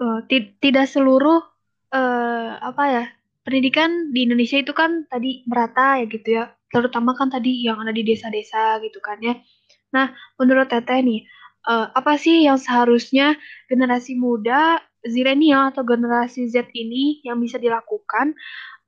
uh, 0.00 0.20
tidak 0.60 0.86
seluruh 0.88 1.44
uh, 1.92 2.50
apa 2.60 2.84
ya 2.88 3.04
pendidikan 3.44 4.12
di 4.12 4.28
Indonesia 4.28 4.60
itu 4.60 4.72
kan 4.76 5.08
tadi 5.08 5.44
merata 5.48 6.00
ya 6.00 6.06
gitu 6.08 6.28
ya 6.28 6.44
terutama 6.68 7.16
kan 7.16 7.32
tadi 7.32 7.64
yang 7.64 7.80
ada 7.80 7.92
di 7.96 8.04
desa-desa 8.04 8.76
gitu 8.84 9.00
kan 9.00 9.16
ya 9.24 9.40
nah 9.88 10.12
menurut 10.36 10.68
Teteh 10.68 11.00
nih 11.00 11.24
uh, 11.64 11.88
apa 11.96 12.20
sih 12.20 12.44
yang 12.44 12.60
seharusnya 12.60 13.40
generasi 13.72 14.20
muda 14.20 14.84
zilenial 15.00 15.72
atau 15.72 15.86
generasi 15.86 16.50
Z 16.52 16.68
ini 16.76 17.24
yang 17.24 17.40
bisa 17.40 17.56
dilakukan 17.56 18.36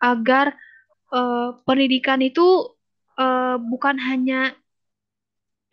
agar 0.01 0.57
uh, 1.12 1.59
pendidikan 1.66 2.18
itu 2.23 2.75
uh, 3.18 3.57
bukan 3.59 3.99
hanya 3.99 4.55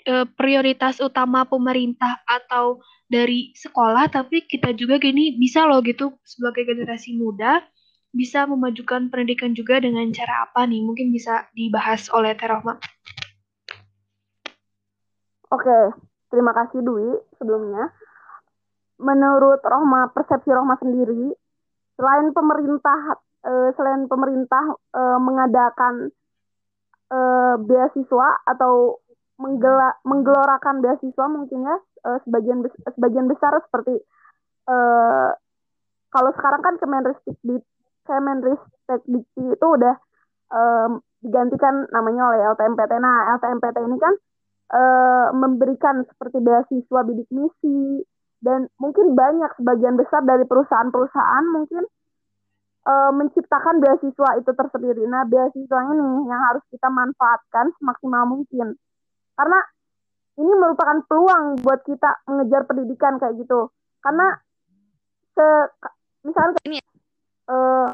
uh, 0.10 0.26
prioritas 0.38 1.00
utama 1.00 1.46
pemerintah 1.46 2.22
atau 2.26 2.82
dari 3.08 3.56
sekolah 3.56 4.12
tapi 4.12 4.44
kita 4.44 4.76
juga 4.76 5.00
gini 5.00 5.40
bisa 5.40 5.64
loh 5.64 5.80
gitu 5.80 6.20
sebagai 6.28 6.68
generasi 6.68 7.16
muda 7.16 7.64
bisa 8.12 8.48
memajukan 8.50 9.14
pendidikan 9.14 9.54
juga 9.54 9.78
dengan 9.78 10.10
cara 10.10 10.50
apa 10.50 10.66
nih 10.66 10.82
mungkin 10.82 11.14
bisa 11.14 11.46
dibahas 11.54 12.10
oleh 12.10 12.34
Terahma. 12.34 12.80
Oke, 15.48 15.80
terima 16.34 16.52
kasih 16.52 16.84
Dwi 16.84 17.08
sebelumnya. 17.40 17.94
Menurut 18.98 19.62
Rohma, 19.62 20.10
persepsi 20.12 20.50
Rohma 20.50 20.76
sendiri, 20.82 21.32
selain 21.96 22.34
pemerintah 22.34 23.22
eh, 23.46 23.70
selain 23.76 24.10
pemerintah 24.10 24.74
eh, 24.74 25.20
mengadakan 25.22 26.10
eh, 27.12 27.56
beasiswa 27.62 28.28
atau 28.48 29.02
menggela, 29.38 29.94
menggelorakan 30.02 30.82
beasiswa 30.82 31.26
mungkin 31.30 31.62
ya 31.62 31.78
uh, 32.10 32.20
sebagian 32.26 32.66
sebagian 32.98 33.30
besar 33.30 33.54
seperti 33.70 34.02
uh, 34.66 35.30
kalau 36.10 36.32
sekarang 36.34 36.62
kan 36.66 36.76
Kemenristek 36.82 37.38
di 37.46 37.62
Kemenristek 38.08 39.02
itu 39.38 39.68
udah 39.68 39.96
um, 40.50 41.04
digantikan 41.20 41.86
namanya 41.92 42.32
oleh 42.32 42.42
LTMPT. 42.56 42.92
Nah, 43.04 43.36
LTMPT 43.36 43.78
ini 43.84 43.98
kan 44.00 44.14
uh, 44.72 45.28
memberikan 45.36 46.08
seperti 46.08 46.40
beasiswa 46.40 47.00
bidik 47.04 47.30
misi 47.30 48.02
dan 48.40 48.72
mungkin 48.80 49.18
banyak 49.18 49.52
sebagian 49.60 50.00
besar 50.00 50.24
dari 50.24 50.48
perusahaan-perusahaan 50.48 51.46
mungkin 51.52 51.84
uh, 52.88 53.12
menciptakan 53.12 53.84
beasiswa 53.84 54.30
itu 54.40 54.52
tersendiri. 54.56 55.04
Nah, 55.06 55.28
beasiswa 55.28 55.80
ini 55.92 56.32
yang 56.32 56.42
harus 56.48 56.64
kita 56.72 56.88
manfaatkan 56.88 57.76
semaksimal 57.78 58.24
mungkin. 58.26 58.80
Karena 59.36 59.60
ini 60.40 60.54
merupakan 60.56 60.98
peluang 61.06 61.60
buat 61.62 61.84
kita 61.84 62.24
mengejar 62.32 62.64
pendidikan 62.64 63.20
kayak 63.20 63.36
gitu. 63.38 63.70
Karena 64.00 64.40
se 65.36 65.48
misalnya 66.26 66.58
ini 66.66 66.80
uh, 67.52 67.92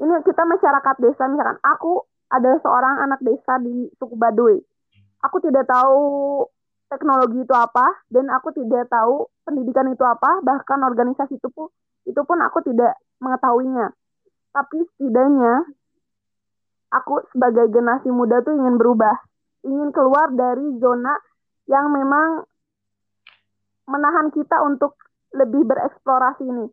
ini 0.00 0.14
kita 0.24 0.42
masyarakat 0.48 0.96
desa 0.98 1.28
misalkan 1.28 1.60
aku 1.62 2.02
adalah 2.30 2.58
seorang 2.62 2.94
anak 3.04 3.20
desa 3.20 3.60
di 3.60 3.90
suku 4.00 4.16
Baduy. 4.16 4.58
Aku 5.20 5.36
tidak 5.44 5.68
tahu 5.68 6.00
teknologi 6.90 7.44
itu 7.44 7.54
apa 7.54 7.86
dan 8.10 8.26
aku 8.34 8.50
tidak 8.56 8.90
tahu 8.90 9.28
pendidikan 9.46 9.86
itu 9.92 10.02
apa 10.02 10.42
bahkan 10.42 10.82
organisasi 10.82 11.38
itu 11.38 11.48
pun 11.54 11.70
itu 12.02 12.18
pun 12.26 12.38
aku 12.42 12.64
tidak 12.66 12.98
mengetahuinya 13.20 13.92
tapi 14.50 14.82
setidaknya 14.96 15.68
aku 16.90 17.22
sebagai 17.30 17.70
generasi 17.70 18.10
muda 18.10 18.42
tuh 18.42 18.58
ingin 18.58 18.76
berubah 18.80 19.14
ingin 19.64 19.92
keluar 19.92 20.32
dari 20.32 20.80
zona 20.80 21.14
yang 21.68 21.92
memang 21.92 22.48
menahan 23.90 24.32
kita 24.32 24.62
untuk 24.64 24.96
lebih 25.34 25.66
bereksplorasi 25.66 26.42
ini. 26.46 26.66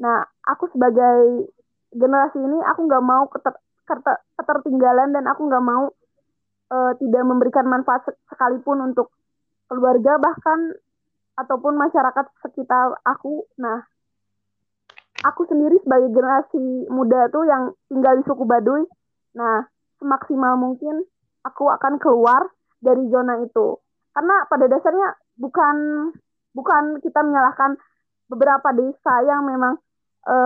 Nah, 0.00 0.24
aku 0.44 0.68
sebagai 0.72 1.48
generasi 1.94 2.40
ini, 2.40 2.58
aku 2.64 2.84
nggak 2.84 3.04
mau 3.04 3.24
keter, 3.30 3.54
keter, 3.86 4.16
ketertinggalan 4.40 5.14
dan 5.14 5.24
aku 5.30 5.46
nggak 5.46 5.64
mau 5.64 5.92
uh, 6.72 6.92
tidak 6.98 7.22
memberikan 7.24 7.68
manfaat 7.68 8.04
sekalipun 8.28 8.92
untuk 8.92 9.14
keluarga 9.70 10.20
bahkan 10.20 10.74
ataupun 11.38 11.78
masyarakat 11.78 12.26
sekitar 12.44 12.98
aku. 13.06 13.46
Nah, 13.60 13.86
aku 15.24 15.48
sendiri 15.48 15.80
sebagai 15.80 16.12
generasi 16.12 16.88
muda 16.92 17.32
tuh 17.32 17.48
yang 17.48 17.72
tinggal 17.88 18.14
di 18.20 18.22
suku 18.28 18.44
Baduy, 18.44 18.84
nah 19.32 19.64
semaksimal 19.96 20.60
mungkin 20.60 21.00
aku 21.44 21.72
akan 21.72 21.96
keluar 21.96 22.44
dari 22.84 23.08
zona 23.08 23.40
itu. 23.40 23.80
Karena 24.12 24.44
pada 24.46 24.68
dasarnya 24.68 25.16
bukan 25.40 25.76
bukan 26.54 27.00
kita 27.00 27.24
menyalahkan 27.24 27.74
beberapa 28.28 28.68
desa 28.76 29.14
yang 29.26 29.48
memang 29.48 29.80
e, 30.22 30.36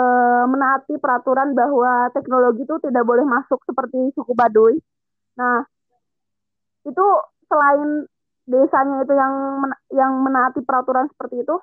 menaati 0.49 0.97
peraturan 0.97 1.53
bahwa 1.53 2.09
teknologi 2.15 2.65
itu 2.65 2.79
tidak 2.81 3.05
boleh 3.05 3.27
masuk 3.27 3.61
seperti 3.67 4.15
suku 4.15 4.33
Baduy. 4.33 4.79
Nah, 5.37 5.67
itu 6.87 7.07
selain 7.51 8.07
desanya 8.49 9.05
itu 9.05 9.13
yang 9.13 9.35
yang 9.93 10.13
menaati 10.25 10.65
peraturan 10.65 11.11
seperti 11.13 11.45
itu, 11.45 11.57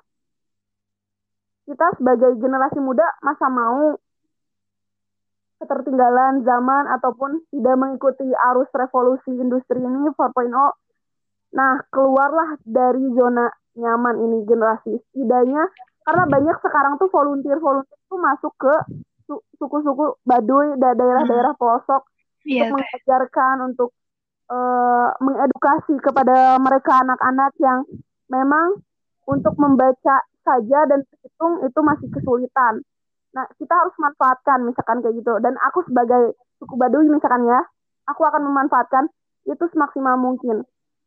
kita 1.66 1.86
sebagai 1.98 2.38
generasi 2.38 2.78
muda 2.78 3.04
masa 3.20 3.50
mau 3.50 3.98
ketertinggalan 5.56 6.44
zaman 6.44 6.84
ataupun 6.94 7.42
tidak 7.50 7.76
mengikuti 7.80 8.28
arus 8.52 8.70
revolusi 8.76 9.32
industri 9.34 9.80
ini 9.80 10.12
4.0. 10.12 10.52
Nah, 11.56 11.80
keluarlah 11.88 12.60
dari 12.62 13.02
zona 13.16 13.48
nyaman 13.74 14.20
ini 14.20 14.38
generasi. 14.44 15.00
Setidaknya 15.10 15.64
karena 16.06 16.24
banyak 16.28 16.56
sekarang 16.62 17.00
tuh 17.00 17.10
volunteer-volunteer 17.10 17.98
tuh 18.06 18.20
masuk 18.20 18.52
ke 18.60 18.74
suku-suku 19.58 20.22
Baduy 20.22 20.78
dan 20.78 20.94
daerah-daerah 20.94 21.52
hmm. 21.56 21.60
pelosok 21.60 22.02
yeah, 22.46 22.70
untuk 22.70 22.78
mengajarkan 22.78 23.54
untuk 23.66 23.90
uh, 24.46 25.10
mengedukasi 25.18 25.98
kepada 25.98 26.62
mereka 26.62 27.02
anak-anak 27.02 27.52
yang 27.58 27.82
memang 28.30 28.78
untuk 29.26 29.54
membaca 29.58 30.16
saja 30.46 30.78
dan 30.86 31.02
hitung 31.22 31.66
itu 31.66 31.80
masih 31.82 32.08
kesulitan. 32.14 32.80
Nah, 33.34 33.44
kita 33.58 33.74
harus 33.74 33.92
manfaatkan 33.98 34.64
misalkan 34.64 35.02
kayak 35.02 35.18
gitu. 35.18 35.36
Dan 35.42 35.58
aku 35.60 35.84
sebagai 35.84 36.38
suku 36.62 36.74
Baduy 36.78 37.10
misalkan 37.10 37.44
ya, 37.44 37.60
aku 38.06 38.22
akan 38.22 38.46
memanfaatkan 38.46 39.10
itu 39.44 39.64
semaksimal 39.74 40.16
mungkin. 40.16 40.62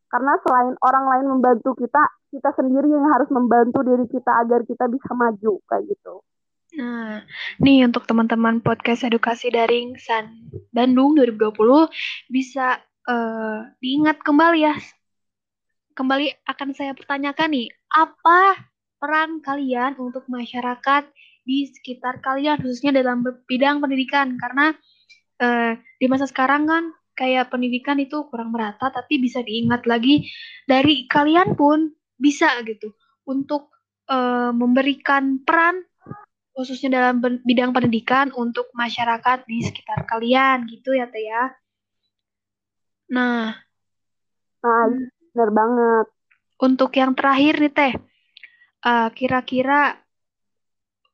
Karena 0.10 0.36
selain 0.43 0.75
orang 0.84 1.05
lain 1.05 1.25
membantu 1.38 1.73
kita, 1.77 2.03
kita 2.34 2.49
sendiri 2.58 2.89
yang 2.89 3.08
harus 3.10 3.29
membantu 3.32 3.82
diri 3.86 4.05
kita 4.10 4.41
agar 4.45 4.65
kita 4.67 4.89
bisa 4.89 5.12
maju 5.15 5.62
kayak 5.69 5.86
gitu. 5.89 6.21
Nah, 6.77 7.25
nih 7.58 7.89
untuk 7.89 8.05
teman-teman 8.05 8.62
podcast 8.62 9.01
edukasi 9.01 9.49
daring 9.49 9.97
San 9.97 10.53
Bandung 10.69 11.17
2020 11.17 11.89
bisa 12.29 12.77
uh, 13.10 13.65
diingat 13.82 14.21
kembali 14.21 14.69
ya. 14.69 14.77
Kembali 16.00 16.32
akan 16.48 16.72
saya 16.72 16.96
pertanyakan 16.96 17.52
nih, 17.52 17.68
apa 17.92 18.56
peran 19.04 19.44
kalian 19.44 20.00
untuk 20.00 20.32
masyarakat 20.32 21.12
di 21.44 21.68
sekitar 21.68 22.24
kalian 22.24 22.56
khususnya 22.56 22.96
dalam 22.96 23.20
bidang 23.44 23.84
pendidikan 23.84 24.40
karena 24.40 24.72
uh, 25.44 25.76
di 26.00 26.08
masa 26.08 26.24
sekarang 26.24 26.72
kan 26.72 26.96
kayak 27.20 27.52
pendidikan 27.52 28.00
itu 28.00 28.32
kurang 28.32 28.56
merata 28.56 28.88
tapi 28.96 29.20
bisa 29.20 29.44
diingat 29.44 29.84
lagi 29.84 30.24
dari 30.64 31.04
kalian 31.12 31.60
pun 31.60 31.92
bisa 32.16 32.48
gitu 32.64 32.96
untuk 33.28 33.68
uh, 34.08 34.56
memberikan 34.56 35.44
peran 35.44 35.84
khususnya 36.56 36.96
dalam 36.96 37.20
bidang 37.44 37.76
pendidikan 37.76 38.32
untuk 38.40 38.72
masyarakat 38.72 39.44
di 39.44 39.68
sekitar 39.68 40.08
kalian 40.08 40.64
gitu 40.64 40.96
ya 40.96 41.12
Teh 41.12 41.28
ya. 41.28 41.44
Nah, 43.12 43.52
nah 44.64 45.18
benar 45.34 45.52
banget. 45.54 46.08
untuk 46.60 46.92
yang 46.92 47.15
terakhir 47.15 47.56
nih 47.56 47.72
Teh, 47.72 47.94
uh, 48.84 49.08
kira-kira 49.15 49.96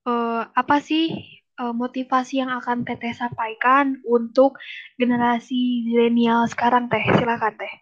uh, 0.09 0.41
apa 0.49 0.81
sih 0.81 1.13
uh, 1.61 1.69
motivasi 1.69 2.41
yang 2.41 2.49
akan 2.49 2.81
Teteh 2.81 3.13
sampaikan 3.13 4.01
untuk 4.09 4.57
generasi 4.97 5.85
zilenial 5.85 6.49
sekarang 6.49 6.89
Teh? 6.89 7.05
Silakan 7.13 7.53
Teh. 7.61 7.73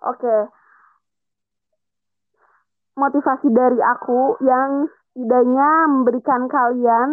Oke. 0.00 0.36
Motivasi 2.96 3.48
dari 3.52 3.80
aku 3.80 4.36
yang 4.44 4.88
setidaknya 5.12 5.70
memberikan 5.88 6.48
kalian 6.48 7.08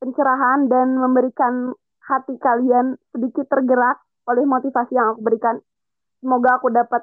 pencerahan 0.00 0.68
dan 0.68 0.96
memberikan 0.96 1.72
hati 2.04 2.36
kalian 2.40 2.96
sedikit 3.12 3.48
tergerak 3.52 4.00
oleh 4.30 4.46
motivasi 4.46 4.94
yang 4.94 5.14
aku 5.16 5.20
berikan. 5.26 5.58
Semoga 6.22 6.60
aku 6.60 6.70
dapat 6.70 7.02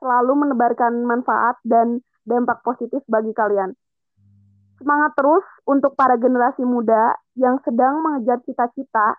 selalu 0.00 0.46
menebarkan 0.46 1.04
manfaat 1.04 1.56
dan 1.64 2.04
dampak 2.24 2.60
positif 2.64 3.00
bagi 3.08 3.32
kalian. 3.32 3.76
Semangat 4.80 5.12
terus 5.12 5.44
untuk 5.68 5.92
para 5.92 6.16
generasi 6.16 6.64
muda 6.64 7.12
yang 7.36 7.60
sedang 7.64 8.00
mengejar 8.00 8.40
cita-cita, 8.48 9.16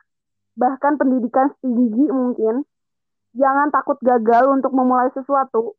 bahkan 0.58 0.98
pendidikan 0.98 1.54
tinggi 1.62 2.10
mungkin. 2.10 2.66
Jangan 3.38 3.70
takut 3.70 3.96
gagal 4.02 4.50
untuk 4.50 4.74
memulai 4.74 5.14
sesuatu, 5.14 5.78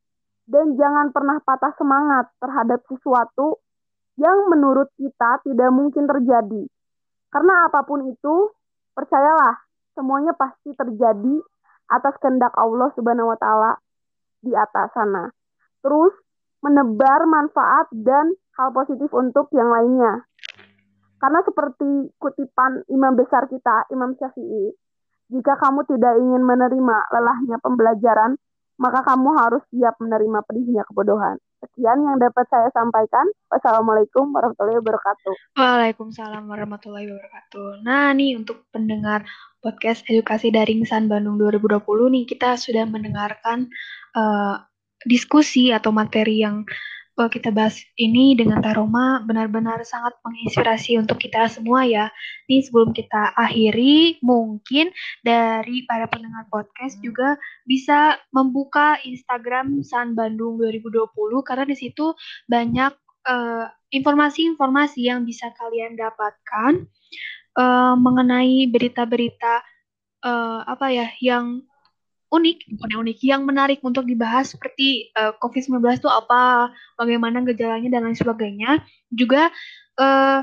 dan 0.49 0.79
jangan 0.79 1.11
pernah 1.11 1.39
patah 1.43 1.75
semangat 1.77 2.31
terhadap 2.39 2.81
sesuatu 2.89 3.61
yang 4.17 4.49
menurut 4.49 4.89
kita 4.97 5.43
tidak 5.45 5.71
mungkin 5.75 6.07
terjadi. 6.09 6.63
Karena 7.33 7.69
apa 7.69 7.83
pun 7.85 8.07
itu, 8.07 8.55
percayalah, 8.93 9.57
semuanya 9.99 10.37
pasti 10.37 10.73
terjadi 10.77 11.41
atas 11.93 12.17
kehendak 12.19 12.57
Allah 12.57 12.89
Subhanahu 12.97 13.29
wa 13.29 13.39
taala 13.39 13.77
di 14.41 14.57
atas 14.57 14.91
sana. 14.97 15.29
Terus 15.85 16.17
menebar 16.65 17.29
manfaat 17.29 17.93
dan 17.93 18.33
hal 18.57 18.73
positif 18.73 19.13
untuk 19.13 19.53
yang 19.53 19.69
lainnya. 19.69 20.25
Karena 21.23 21.39
seperti 21.47 22.11
kutipan 22.19 22.83
imam 22.91 23.15
besar 23.15 23.47
kita, 23.47 23.87
Imam 23.95 24.19
Syafi'i, 24.19 24.75
jika 25.31 25.55
kamu 25.55 25.87
tidak 25.87 26.19
ingin 26.19 26.43
menerima 26.43 26.97
lelahnya 27.15 27.57
pembelajaran, 27.63 28.35
maka 28.83 29.07
kamu 29.07 29.31
harus 29.39 29.63
siap 29.71 29.95
menerima 30.03 30.43
pedihnya 30.43 30.83
kebodohan. 30.91 31.39
Sekian 31.63 32.03
yang 32.03 32.19
dapat 32.19 32.43
saya 32.51 32.67
sampaikan. 32.75 33.23
Wassalamualaikum 33.47 34.35
warahmatullahi 34.35 34.83
wabarakatuh. 34.83 35.35
Waalaikumsalam 35.55 36.43
warahmatullahi 36.51 37.07
wabarakatuh. 37.07 37.87
Nah, 37.87 38.11
nih 38.11 38.35
untuk 38.35 38.67
pendengar 38.75 39.23
podcast 39.63 40.03
Edukasi 40.11 40.51
Daring 40.51 40.83
San 40.83 41.07
Bandung 41.07 41.39
2020 41.39 41.79
nih, 42.19 42.25
kita 42.27 42.59
sudah 42.59 42.83
mendengarkan 42.83 43.71
uh, 44.19 44.59
diskusi 45.07 45.71
atau 45.71 45.95
materi 45.95 46.43
yang 46.43 46.67
uh, 47.19 47.31
kita 47.31 47.53
bahas 47.53 47.81
ini 48.01 48.33
dengan 48.39 48.61
Taroma 48.61 49.21
benar-benar 49.25 49.83
sangat 49.85 50.17
menginspirasi 50.25 50.97
untuk 51.01 51.21
kita 51.21 51.49
semua 51.49 51.85
ya. 51.85 52.09
Nih 52.49 52.65
sebelum 52.65 52.93
kita 52.97 53.37
akhiri, 53.37 54.21
mungkin 54.25 54.93
dari 55.21 55.85
para 55.85 56.09
pendengar 56.09 56.49
podcast 56.49 57.01
juga 57.05 57.37
bisa 57.69 58.17
membuka 58.33 58.97
Instagram 59.03 59.85
San 59.85 60.17
Bandung 60.17 60.57
2020 60.61 61.13
karena 61.45 61.65
di 61.69 61.77
situ 61.77 62.17
banyak 62.49 62.93
informasi 63.23 63.79
informasi-informasi 63.93 65.01
yang 65.07 65.23
bisa 65.23 65.53
kalian 65.55 65.95
dapatkan 65.95 66.91
uh, 67.55 67.95
mengenai 67.95 68.67
berita-berita 68.67 69.63
uh, 70.25 70.61
apa 70.65 70.87
ya 70.91 71.07
yang 71.21 71.63
unik, 72.33 72.81
bukan 72.81 72.91
unik, 73.05 73.19
yang 73.29 73.45
menarik 73.45 73.85
untuk 73.85 74.09
dibahas 74.09 74.57
seperti 74.57 75.13
uh, 75.13 75.37
COVID-19 75.37 75.85
itu 76.01 76.09
apa, 76.09 76.73
bagaimana 76.97 77.45
gejalanya 77.45 77.93
dan 77.93 78.09
lain 78.09 78.17
sebagainya. 78.17 78.81
Juga 79.13 79.53
uh, 80.01 80.41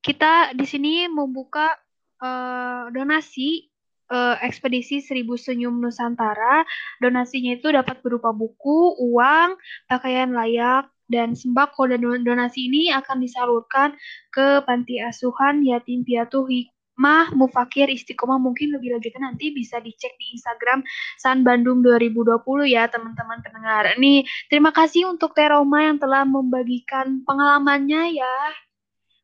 kita 0.00 0.56
di 0.56 0.64
sini 0.64 1.06
membuka 1.12 1.76
uh, 2.24 2.88
donasi 2.88 3.68
uh, 4.08 4.40
ekspedisi 4.40 5.04
Seribu 5.04 5.36
Senyum 5.36 5.76
Nusantara. 5.78 6.64
Donasinya 6.96 7.60
itu 7.60 7.68
dapat 7.68 8.00
berupa 8.00 8.32
buku, 8.32 8.96
uang, 8.96 9.60
pakaian 9.92 10.32
layak, 10.32 10.88
dan 11.12 11.36
sembako 11.36 11.92
dan 11.92 12.00
donasi 12.24 12.72
ini 12.72 12.88
akan 12.88 13.20
disalurkan 13.20 13.92
ke 14.32 14.64
panti 14.64 14.96
asuhan 14.96 15.60
yatim 15.60 16.08
piatu 16.08 16.48
hikmah 16.92 17.32
mufakir 17.32 17.88
istiqomah 17.88 18.36
mungkin 18.36 18.76
lebih 18.76 18.92
lanjutnya 18.92 19.32
nanti 19.32 19.48
bisa 19.48 19.80
dicek 19.80 20.12
di 20.20 20.36
Instagram 20.36 20.84
San 21.16 21.40
Bandung 21.40 21.80
2020 21.80 22.44
ya 22.68 22.84
teman-teman 22.92 23.40
pendengar. 23.40 23.96
Ini 23.96 24.28
terima 24.52 24.76
kasih 24.76 25.08
untuk 25.08 25.32
Teroma 25.32 25.88
yang 25.88 25.96
telah 25.96 26.28
membagikan 26.28 27.24
pengalamannya 27.24 28.20
ya. 28.20 28.36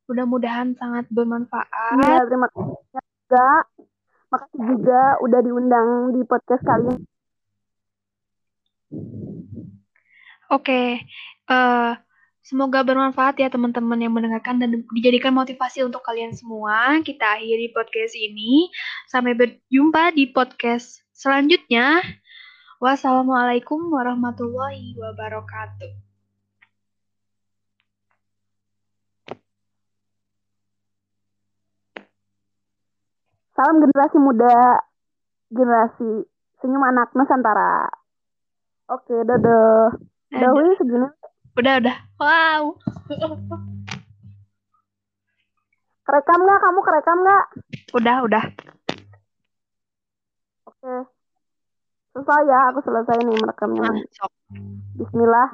Mudah-mudahan 0.09 0.72
sangat 0.81 1.04
bermanfaat. 1.12 2.00
Ya, 2.00 2.24
terima 2.24 2.48
kasih 2.48 2.72
juga. 2.72 3.48
Makasih 4.33 4.61
juga 4.64 5.00
udah 5.20 5.40
diundang 5.44 5.88
di 6.16 6.20
podcast 6.24 6.64
kalian. 6.64 7.04
Oke, 10.48 11.04
uh, 11.52 11.92
semoga 12.48 12.80
bermanfaat 12.80 13.37
ya 13.37 13.52
teman-teman 13.52 14.00
yang 14.00 14.16
mendengarkan 14.16 14.56
dan 14.56 14.80
dijadikan 14.96 15.37
motivasi 15.37 15.84
untuk 15.84 16.00
kalian 16.00 16.32
semua. 16.32 16.96
Kita 17.04 17.37
akhiri 17.37 17.76
podcast 17.76 18.16
ini. 18.16 18.72
Sampai 19.04 19.37
berjumpa 19.37 20.16
di 20.16 20.32
podcast 20.32 21.04
selanjutnya. 21.12 22.00
Wassalamualaikum 22.80 23.92
warahmatullahi 23.92 24.96
wabarakatuh. 24.96 25.92
Salam 33.52 33.82
generasi 33.82 34.16
muda, 34.22 34.87
generasi 35.50 36.24
senyum 36.62 36.80
anak 36.87 37.11
Nusantara. 37.12 37.90
Oke, 38.88 39.18
dadah. 39.26 39.92
Udah 40.30 40.50
wih 40.54 40.78
segini. 40.78 41.17
Udah 41.58 41.74
udah. 41.82 41.96
Wow. 42.22 42.78
Kerekam 46.06 46.38
nggak? 46.46 46.60
Kamu 46.62 46.80
kerekam 46.86 47.18
nggak? 47.26 47.44
Udah 47.98 48.16
udah. 48.22 48.44
Oke. 50.70 50.94
Selesai 52.14 52.42
ya, 52.46 52.58
aku 52.70 52.80
selesai 52.86 53.18
nih 53.26 53.36
merekamnya. 53.42 53.90
Bismillah. 54.94 55.48